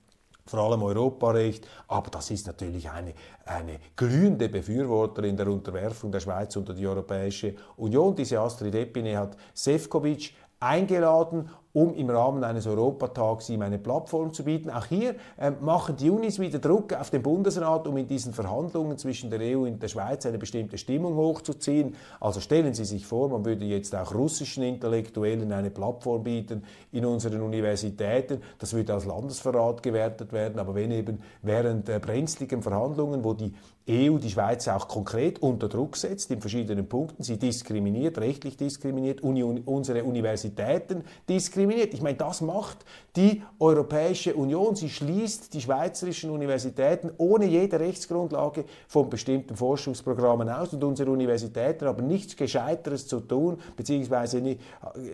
vor 0.45 0.60
allem 0.60 0.84
Europarecht, 0.84 1.65
aber 1.88 2.10
das 2.10 2.29
ist 2.29 2.47
natürlich 2.47 2.89
eine, 2.89 3.13
eine 3.45 3.79
glühende 3.95 4.49
Befürworterin 4.49 5.38
der 5.38 5.47
Unterwerfung 5.47 6.12
der 6.12 6.19
Schweiz 6.19 6.58
unter 6.58 6.73
die 6.73 6.86
Europäische 6.86 7.56
Union. 7.77 8.13
Diese 8.13 8.41
Astrid 8.41 8.75
Epine 8.75 9.17
hat 9.17 9.38
Sefcovic 9.53 10.34
eingeladen 10.60 11.49
um 11.73 11.95
im 11.95 12.09
Rahmen 12.09 12.43
eines 12.43 12.67
Europatags 12.67 13.49
ihm 13.49 13.63
eine 13.63 13.79
Plattform 13.79 14.31
zu 14.31 14.43
bieten. 14.43 14.69
Auch 14.69 14.86
hier 14.86 15.15
äh, 15.38 15.51
machen 15.59 15.95
die 15.97 16.09
Unis 16.09 16.39
wieder 16.39 16.59
Druck 16.59 16.93
auf 16.93 17.09
den 17.09 17.23
Bundesrat, 17.23 17.88
um 17.88 17.97
in 17.97 18.07
diesen 18.07 18.33
Verhandlungen 18.33 18.97
zwischen 18.99 19.31
der 19.31 19.39
EU 19.41 19.63
und 19.63 19.81
der 19.81 19.88
Schweiz 19.88 20.25
eine 20.27 20.38
bestimmte 20.38 20.77
Stimmung 20.77 21.15
hochzuziehen. 21.15 21.95
Also 22.19 22.39
stellen 22.39 22.75
Sie 22.75 22.86
sich 22.86 23.07
vor, 23.07 23.29
man 23.29 23.43
würde 23.43 23.65
jetzt 23.65 23.95
auch 23.95 24.13
russischen 24.13 24.63
Intellektuellen 24.63 25.51
eine 25.51 25.71
Plattform 25.71 26.23
bieten 26.23 26.63
in 26.91 27.05
unseren 27.05 27.41
Universitäten. 27.41 28.41
Das 28.59 28.73
würde 28.73 28.93
als 28.93 29.05
Landesverrat 29.05 29.81
gewertet 29.81 30.31
werden. 30.31 30.59
Aber 30.59 30.75
wenn 30.75 30.91
eben 30.91 31.23
während 31.41 31.89
äh, 31.89 31.99
brenzligen 31.99 32.62
Verhandlungen, 32.62 33.23
wo 33.23 33.33
die 33.33 33.51
EU 33.89 34.17
die 34.17 34.29
Schweiz 34.29 34.67
auch 34.69 34.88
konkret 34.88 35.39
unter 35.39 35.67
Druck 35.67 35.97
setzt 35.97 36.31
in 36.31 36.39
verschiedenen 36.39 36.88
Punkten, 36.88 37.23
sie 37.23 37.38
diskriminiert, 37.38 38.17
rechtlich 38.17 38.55
diskriminiert, 38.55 39.21
Uni 39.21 39.43
unsere 39.43 40.05
Universitäten 40.05 41.03
diskriminiert, 41.27 41.62
diskriminiert. 41.63 41.93
Ich 41.93 42.02
meine, 42.02 42.17
das 42.17 42.41
macht 42.41 42.86
die 43.15 43.43
Europäische 43.60 44.34
Union. 44.36 44.76
Sie 44.76 44.89
schließt 44.89 45.54
die 45.54 45.62
schweizerischen 45.62 46.30
Universitäten 46.30 47.12
ohne 47.17 47.45
jede 47.45 47.80
Rechtsgrundlage 47.80 48.65
von 48.88 49.10
bestimmten 49.10 49.56
Forschungsprogrammen 49.56 50.49
aus 50.49 50.73
und 50.73 50.84
unsere 50.84 51.12
Universitäten 51.12 51.86
haben 51.86 52.08
nichts 52.08 52.36
Gescheiteres 52.36 53.08
zu 53.08 53.19
tun, 53.19 53.58
beziehungsweise 53.76 54.41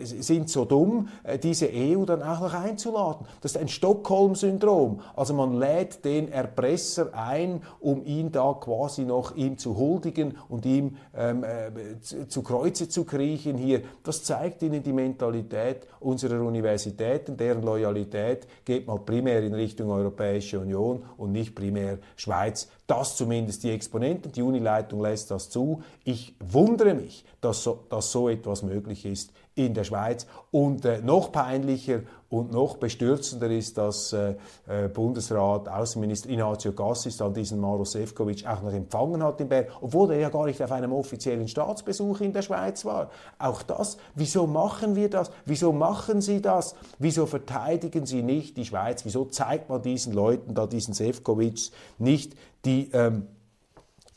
sind 0.03 0.49
so 0.49 0.65
dumm, 0.65 1.09
äh, 1.23 1.37
diese 1.37 1.69
EU 1.71 2.05
dann 2.05 2.23
auch 2.23 2.39
noch 2.41 2.53
einzuladen. 2.53 3.25
Das 3.41 3.51
ist 3.51 3.57
ein 3.57 3.67
Stockholm-Syndrom. 3.67 5.01
Also 5.15 5.33
man 5.33 5.53
lädt 5.59 6.05
den 6.05 6.31
Erpresser 6.31 7.13
ein, 7.13 7.61
um 7.79 8.03
ihn 8.05 8.31
da 8.31 8.53
quasi 8.53 9.03
noch 9.03 9.35
ihm 9.35 9.57
zu 9.57 9.77
huldigen 9.77 10.37
und 10.47 10.65
ihm 10.65 10.95
ähm, 11.15 11.43
äh, 11.43 11.99
zu, 11.99 12.27
zu 12.27 12.43
Kreuze 12.43 12.87
zu 12.87 13.03
kriechen 13.03 13.57
hier. 13.57 13.81
Das 14.03 14.23
zeigt 14.23 14.61
Ihnen 14.63 14.81
die 14.81 14.93
Mentalität 14.93 15.87
unserer 15.99 16.38
unserer 16.39 16.47
Universitäten, 16.47 17.37
deren 17.37 17.61
Loyalität 17.61 18.47
geht 18.65 18.87
mal 18.87 18.99
primär 18.99 19.43
in 19.43 19.53
Richtung 19.53 19.91
Europäische 19.91 20.59
Union 20.59 21.03
und 21.17 21.31
nicht 21.31 21.55
primär 21.55 21.99
Schweiz. 22.15 22.69
Das 22.87 23.15
zumindest 23.15 23.63
die 23.63 23.71
Exponenten, 23.71 24.31
die 24.31 24.41
Unileitung 24.41 25.01
lässt 25.01 25.31
das 25.31 25.49
zu. 25.49 25.83
Ich 26.03 26.35
wundere 26.39 26.93
mich, 26.93 27.25
dass 27.41 27.63
so, 27.63 27.85
dass 27.89 28.11
so 28.11 28.29
etwas 28.29 28.63
möglich 28.63 29.05
ist 29.05 29.31
in 29.55 29.73
der 29.73 29.83
Schweiz. 29.83 30.25
Und 30.51 30.85
äh, 30.85 31.01
noch 31.01 31.31
peinlicher 31.31 32.01
und 32.29 32.51
noch 32.51 32.77
bestürzender 32.77 33.49
ist, 33.49 33.77
dass 33.77 34.13
äh, 34.13 34.35
äh, 34.67 34.87
Bundesrat 34.87 35.67
Außenminister 35.67 36.29
Ignazio 36.29 36.73
Gassis 36.73 37.17
dann 37.17 37.33
diesen 37.33 37.59
Maro 37.59 37.85
Sefcovic 37.85 38.45
auch 38.47 38.61
noch 38.61 38.71
empfangen 38.71 39.23
hat 39.23 39.41
in 39.41 39.49
Bern, 39.49 39.65
obwohl 39.81 40.11
er 40.11 40.19
ja 40.19 40.29
gar 40.29 40.45
nicht 40.45 40.61
auf 40.61 40.71
einem 40.71 40.93
offiziellen 40.93 41.47
Staatsbesuch 41.47 42.21
in 42.21 42.31
der 42.31 42.43
Schweiz 42.43 42.85
war. 42.85 43.09
Auch 43.39 43.63
das, 43.63 43.97
wieso 44.13 44.45
machen 44.45 44.95
wir 44.95 45.09
das? 45.09 45.31
Wieso 45.45 45.71
machen 45.71 46.21
Sie 46.21 46.41
das? 46.41 46.75
Wieso 46.99 47.25
verteidigen 47.25 48.05
Sie 48.05 48.21
nicht 48.21 48.57
die 48.57 48.65
Schweiz? 48.65 49.05
Wieso 49.05 49.25
zeigt 49.25 49.69
man 49.69 49.81
diesen 49.81 50.13
Leuten 50.13 50.53
da, 50.53 50.67
diesen 50.67 50.93
Sefcovics, 50.93 51.71
nicht 51.97 52.35
die 52.63 52.91
ähm, 52.93 53.27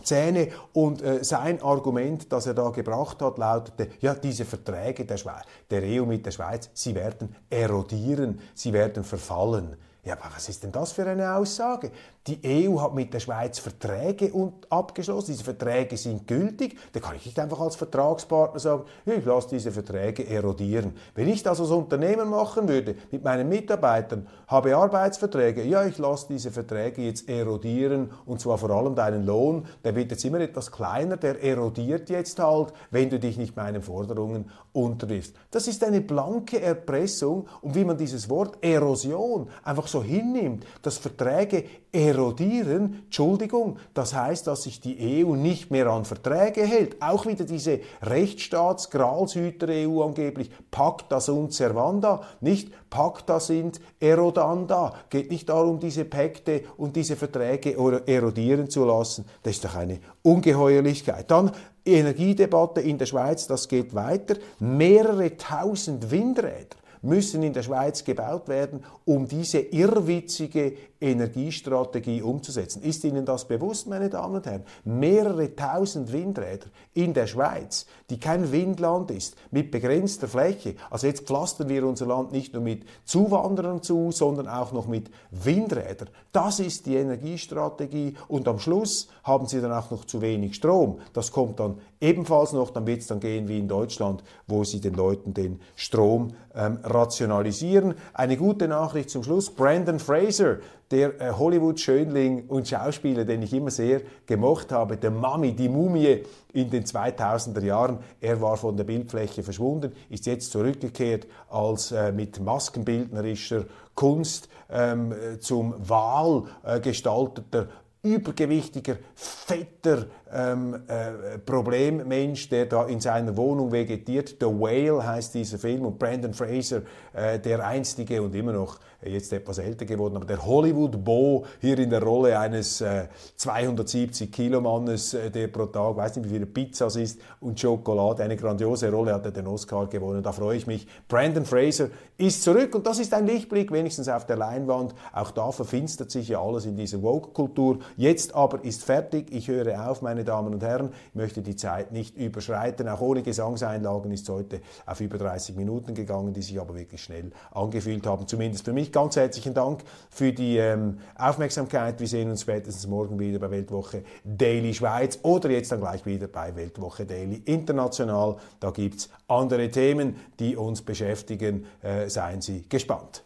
Zähne. 0.02 0.48
Und 0.72 1.02
äh, 1.02 1.22
sein 1.24 1.62
Argument, 1.62 2.32
das 2.32 2.46
er 2.46 2.54
da 2.54 2.70
gebracht 2.70 3.20
hat, 3.22 3.38
lautete, 3.38 3.88
ja, 4.00 4.14
diese 4.14 4.44
Verträge 4.44 5.04
der, 5.04 5.16
Schweiz, 5.16 5.44
der 5.70 5.82
EU 5.82 6.04
mit 6.04 6.26
der 6.26 6.30
Schweiz, 6.30 6.70
sie 6.74 6.94
werden 6.94 7.34
erodieren, 7.50 8.40
sie 8.54 8.72
werden 8.72 9.04
verfallen. 9.04 9.76
Ja, 10.04 10.14
aber 10.14 10.34
was 10.34 10.48
ist 10.48 10.64
denn 10.64 10.72
das 10.72 10.92
für 10.92 11.06
eine 11.06 11.34
Aussage? 11.34 11.92
Die 12.28 12.38
EU 12.44 12.80
hat 12.80 12.94
mit 12.94 13.12
der 13.12 13.18
Schweiz 13.18 13.58
Verträge 13.58 14.32
abgeschlossen. 14.70 15.32
Diese 15.32 15.42
Verträge 15.42 15.96
sind 15.96 16.28
gültig. 16.28 16.78
Da 16.92 17.00
kann 17.00 17.16
ich 17.16 17.26
nicht 17.26 17.38
einfach 17.40 17.58
als 17.58 17.74
Vertragspartner 17.74 18.60
sagen, 18.60 18.84
ich 19.04 19.24
lasse 19.24 19.48
diese 19.50 19.72
Verträge 19.72 20.28
erodieren. 20.28 20.92
Wenn 21.16 21.28
ich 21.28 21.42
das 21.42 21.58
als 21.58 21.70
Unternehmen 21.70 22.30
machen 22.30 22.68
würde, 22.68 22.94
mit 23.10 23.24
meinen 23.24 23.48
Mitarbeitern, 23.48 24.28
habe 24.46 24.76
Arbeitsverträge, 24.76 25.64
ja, 25.64 25.84
ich 25.84 25.98
lasse 25.98 26.28
diese 26.30 26.52
Verträge 26.52 27.02
jetzt 27.02 27.28
erodieren 27.28 28.12
und 28.24 28.40
zwar 28.40 28.56
vor 28.56 28.70
allem 28.70 28.94
deinen 28.94 29.26
Lohn, 29.26 29.66
der 29.82 29.96
wird 29.96 30.12
jetzt 30.12 30.24
immer 30.24 30.38
etwas 30.38 30.70
kleiner, 30.70 31.16
der 31.16 31.42
erodiert 31.42 32.08
jetzt 32.08 32.38
halt, 32.38 32.72
wenn 32.92 33.10
du 33.10 33.18
dich 33.18 33.36
nicht 33.36 33.56
meinen 33.56 33.82
Forderungen 33.82 34.48
unterwirfst. 34.72 35.34
Das 35.50 35.66
ist 35.66 35.82
eine 35.82 36.00
blanke 36.00 36.60
Erpressung 36.60 37.48
und 37.62 37.74
wie 37.74 37.84
man 37.84 37.96
dieses 37.96 38.30
Wort 38.30 38.58
Erosion 38.60 39.48
einfach 39.64 39.88
so 39.88 40.04
hinnimmt, 40.04 40.64
dass 40.82 40.98
Verträge 40.98 41.64
erodieren, 41.90 42.11
Entschuldigung, 42.12 43.78
das 43.94 44.14
heißt, 44.14 44.46
dass 44.46 44.62
sich 44.62 44.80
die 44.80 45.24
EU 45.24 45.34
nicht 45.34 45.70
mehr 45.70 45.88
an 45.88 46.04
Verträge 46.04 46.62
hält. 46.62 47.02
Auch 47.02 47.26
wieder 47.26 47.44
diese 47.44 47.80
Rechtsstaats-Gralshüter-EU 48.02 50.02
angeblich, 50.02 50.50
Pacta 50.70 51.20
sunt 51.20 51.52
servanda, 51.52 52.22
nicht 52.40 52.70
Pacta 52.90 53.40
sind 53.40 53.80
erodanda. 54.00 54.94
Geht 55.10 55.30
nicht 55.30 55.48
darum, 55.48 55.80
diese 55.80 56.04
Pakte 56.04 56.62
und 56.76 56.96
diese 56.96 57.16
Verträge 57.16 57.76
erodieren 58.06 58.68
zu 58.68 58.84
lassen. 58.84 59.24
Das 59.42 59.54
ist 59.54 59.64
doch 59.64 59.76
eine 59.76 60.00
Ungeheuerlichkeit. 60.22 61.30
Dann 61.30 61.52
Energiedebatte 61.84 62.80
in 62.80 62.98
der 62.98 63.06
Schweiz, 63.06 63.46
das 63.46 63.68
geht 63.68 63.94
weiter. 63.94 64.34
Mehrere 64.60 65.36
tausend 65.36 66.10
Windräder 66.10 66.81
müssen 67.02 67.42
in 67.42 67.52
der 67.52 67.62
Schweiz 67.62 68.04
gebaut 68.04 68.48
werden, 68.48 68.84
um 69.04 69.26
diese 69.26 69.58
irrwitzige 69.58 70.74
Energiestrategie 71.00 72.22
umzusetzen. 72.22 72.82
Ist 72.82 73.04
Ihnen 73.04 73.26
das 73.26 73.46
bewusst, 73.46 73.88
meine 73.88 74.08
Damen 74.08 74.36
und 74.36 74.46
Herren? 74.46 74.64
Mehrere 74.84 75.54
tausend 75.54 76.12
Windräder 76.12 76.66
in 76.94 77.12
der 77.12 77.26
Schweiz, 77.26 77.86
die 78.08 78.20
kein 78.20 78.52
Windland 78.52 79.10
ist, 79.10 79.36
mit 79.50 79.70
begrenzter 79.72 80.28
Fläche. 80.28 80.76
Also 80.90 81.08
jetzt 81.08 81.26
pflastern 81.26 81.68
wir 81.68 81.86
unser 81.86 82.06
Land 82.06 82.30
nicht 82.30 82.52
nur 82.52 82.62
mit 82.62 82.84
Zuwanderern 83.04 83.82
zu, 83.82 84.12
sondern 84.12 84.46
auch 84.46 84.72
noch 84.72 84.86
mit 84.86 85.10
Windrädern. 85.30 86.08
Das 86.30 86.60
ist 86.60 86.86
die 86.86 86.96
Energiestrategie 86.96 88.14
und 88.28 88.46
am 88.46 88.60
Schluss 88.60 89.08
haben 89.24 89.46
Sie 89.46 89.60
dann 89.60 89.72
auch 89.72 89.90
noch 89.90 90.04
zu 90.04 90.20
wenig 90.20 90.54
Strom. 90.54 91.00
Das 91.12 91.32
kommt 91.32 91.58
dann 91.58 91.78
ebenfalls 92.00 92.52
noch, 92.52 92.70
dann 92.70 92.86
wird 92.86 93.00
es 93.00 93.08
dann 93.08 93.20
gehen 93.20 93.48
wie 93.48 93.58
in 93.58 93.68
Deutschland, 93.68 94.22
wo 94.46 94.62
Sie 94.62 94.80
den 94.80 94.94
Leuten 94.94 95.34
den 95.34 95.60
Strom 95.74 96.34
ähm, 96.54 96.78
rationalisieren. 96.94 97.94
Eine 98.14 98.36
gute 98.36 98.68
Nachricht 98.68 99.10
zum 99.10 99.24
Schluss. 99.24 99.50
Brandon 99.50 99.98
Fraser, 99.98 100.58
der 100.90 101.20
äh, 101.20 101.32
Hollywood-Schönling 101.32 102.46
und 102.48 102.68
Schauspieler, 102.68 103.24
den 103.24 103.42
ich 103.42 103.52
immer 103.52 103.70
sehr 103.70 104.02
gemocht 104.26 104.72
habe, 104.72 104.96
der 104.96 105.10
Mami, 105.10 105.52
die 105.52 105.68
Mumie 105.68 106.22
in 106.52 106.70
den 106.70 106.84
2000er 106.84 107.62
Jahren. 107.62 107.98
Er 108.20 108.40
war 108.40 108.56
von 108.56 108.76
der 108.76 108.84
Bildfläche 108.84 109.42
verschwunden, 109.42 109.92
ist 110.10 110.26
jetzt 110.26 110.52
zurückgekehrt 110.52 111.26
als 111.48 111.92
äh, 111.92 112.12
mit 112.12 112.40
maskenbildnerischer 112.40 113.64
Kunst 113.94 114.48
ähm, 114.70 115.14
zum 115.40 115.74
Wahl 115.78 116.44
äh, 116.62 116.80
gestalteter 116.80 117.68
übergewichtiger, 118.02 118.96
fetter 119.14 120.06
ähm, 120.32 120.82
äh, 120.88 121.38
Problemmensch, 121.38 122.48
der 122.48 122.66
da 122.66 122.86
in 122.86 123.00
seiner 123.00 123.36
Wohnung 123.36 123.70
vegetiert. 123.70 124.36
The 124.40 124.46
Whale 124.46 125.06
heißt 125.06 125.34
dieser 125.34 125.58
Film 125.58 125.86
und 125.86 125.98
Brandon 125.98 126.34
Fraser, 126.34 126.82
äh, 127.12 127.38
der 127.38 127.64
einstige 127.64 128.20
und 128.20 128.34
immer 128.34 128.52
noch 128.52 128.80
jetzt 129.04 129.32
etwas 129.32 129.58
älter 129.58 129.84
geworden, 129.84 130.16
aber 130.16 130.26
der 130.26 130.44
Hollywood 130.44 131.04
Bo 131.04 131.44
hier 131.60 131.78
in 131.78 131.90
der 131.90 132.02
Rolle 132.02 132.38
eines 132.38 132.80
äh, 132.80 133.08
270 133.36 134.30
Kilo 134.30 134.60
Mannes, 134.60 135.14
äh, 135.14 135.30
der 135.30 135.48
pro 135.48 135.66
Tag, 135.66 135.96
weiß 135.96 136.16
nicht 136.16 136.26
wie 136.26 136.34
viele 136.34 136.46
Pizzas 136.46 136.96
isst 136.96 137.20
und 137.40 137.58
Schokolade, 137.58 138.22
eine 138.22 138.36
grandiose 138.36 138.90
Rolle 138.90 139.14
hat 139.14 139.24
er 139.24 139.32
den 139.32 139.46
Oscar 139.46 139.86
gewonnen. 139.86 140.22
Da 140.22 140.32
freue 140.32 140.56
ich 140.56 140.66
mich. 140.66 140.86
Brandon 141.08 141.44
Fraser 141.44 141.88
ist 142.16 142.42
zurück 142.42 142.74
und 142.74 142.86
das 142.86 142.98
ist 142.98 143.12
ein 143.14 143.26
Lichtblick, 143.26 143.72
wenigstens 143.72 144.08
auf 144.08 144.26
der 144.26 144.36
Leinwand. 144.36 144.94
Auch 145.12 145.30
da 145.30 145.50
verfinstert 145.50 146.10
sich 146.10 146.28
ja 146.28 146.40
alles 146.40 146.66
in 146.66 146.76
dieser 146.76 147.02
Woke-Kultur. 147.02 147.80
Jetzt 147.96 148.34
aber 148.34 148.62
ist 148.64 148.84
fertig. 148.84 149.32
Ich 149.32 149.48
höre 149.48 149.88
auf, 149.88 150.02
meine 150.02 150.24
Damen 150.24 150.54
und 150.54 150.62
Herren. 150.62 150.90
Ich 151.08 151.14
möchte 151.14 151.42
die 151.42 151.56
Zeit 151.56 151.92
nicht 151.92 152.16
überschreiten. 152.16 152.88
Auch 152.88 153.00
ohne 153.00 153.22
Gesangseinlagen 153.22 154.10
ist 154.12 154.22
es 154.22 154.28
heute 154.28 154.60
auf 154.86 155.00
über 155.00 155.18
30 155.18 155.56
Minuten 155.56 155.94
gegangen, 155.94 156.32
die 156.32 156.42
sich 156.42 156.60
aber 156.60 156.76
wirklich 156.76 157.02
schnell 157.02 157.32
angefühlt 157.50 158.06
haben. 158.06 158.26
Zumindest 158.26 158.64
für 158.64 158.72
mich 158.72 158.91
ganz 158.92 159.16
herzlichen 159.16 159.54
Dank 159.54 159.82
für 160.10 160.32
die 160.32 160.58
ähm, 160.58 160.98
Aufmerksamkeit. 161.16 161.98
Wir 161.98 162.06
sehen 162.06 162.30
uns 162.30 162.42
spätestens 162.42 162.86
morgen 162.86 163.18
wieder 163.18 163.38
bei 163.38 163.50
Weltwoche 163.50 164.04
Daily 164.24 164.74
Schweiz 164.74 165.18
oder 165.22 165.50
jetzt 165.50 165.72
dann 165.72 165.80
gleich 165.80 166.04
wieder 166.06 166.28
bei 166.28 166.54
Weltwoche 166.54 167.06
Daily 167.06 167.42
International. 167.44 168.36
Da 168.60 168.70
gibt 168.70 168.96
es 168.96 169.10
andere 169.28 169.70
Themen, 169.70 170.16
die 170.38 170.56
uns 170.56 170.82
beschäftigen. 170.82 171.66
Äh, 171.82 172.08
seien 172.08 172.40
Sie 172.40 172.68
gespannt. 172.68 173.24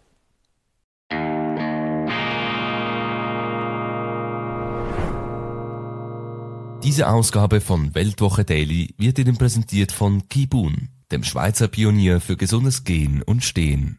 Diese 6.86 7.08
Ausgabe 7.08 7.60
von 7.60 7.96
Weltwoche 7.96 8.44
Daily 8.44 8.94
wird 8.96 9.18
Ihnen 9.18 9.36
präsentiert 9.36 9.90
von 9.90 10.28
Kibun, 10.28 10.88
dem 11.10 11.24
Schweizer 11.24 11.66
Pionier 11.66 12.20
für 12.20 12.36
gesundes 12.36 12.84
Gehen 12.84 13.22
und 13.22 13.42
Stehen. 13.42 13.98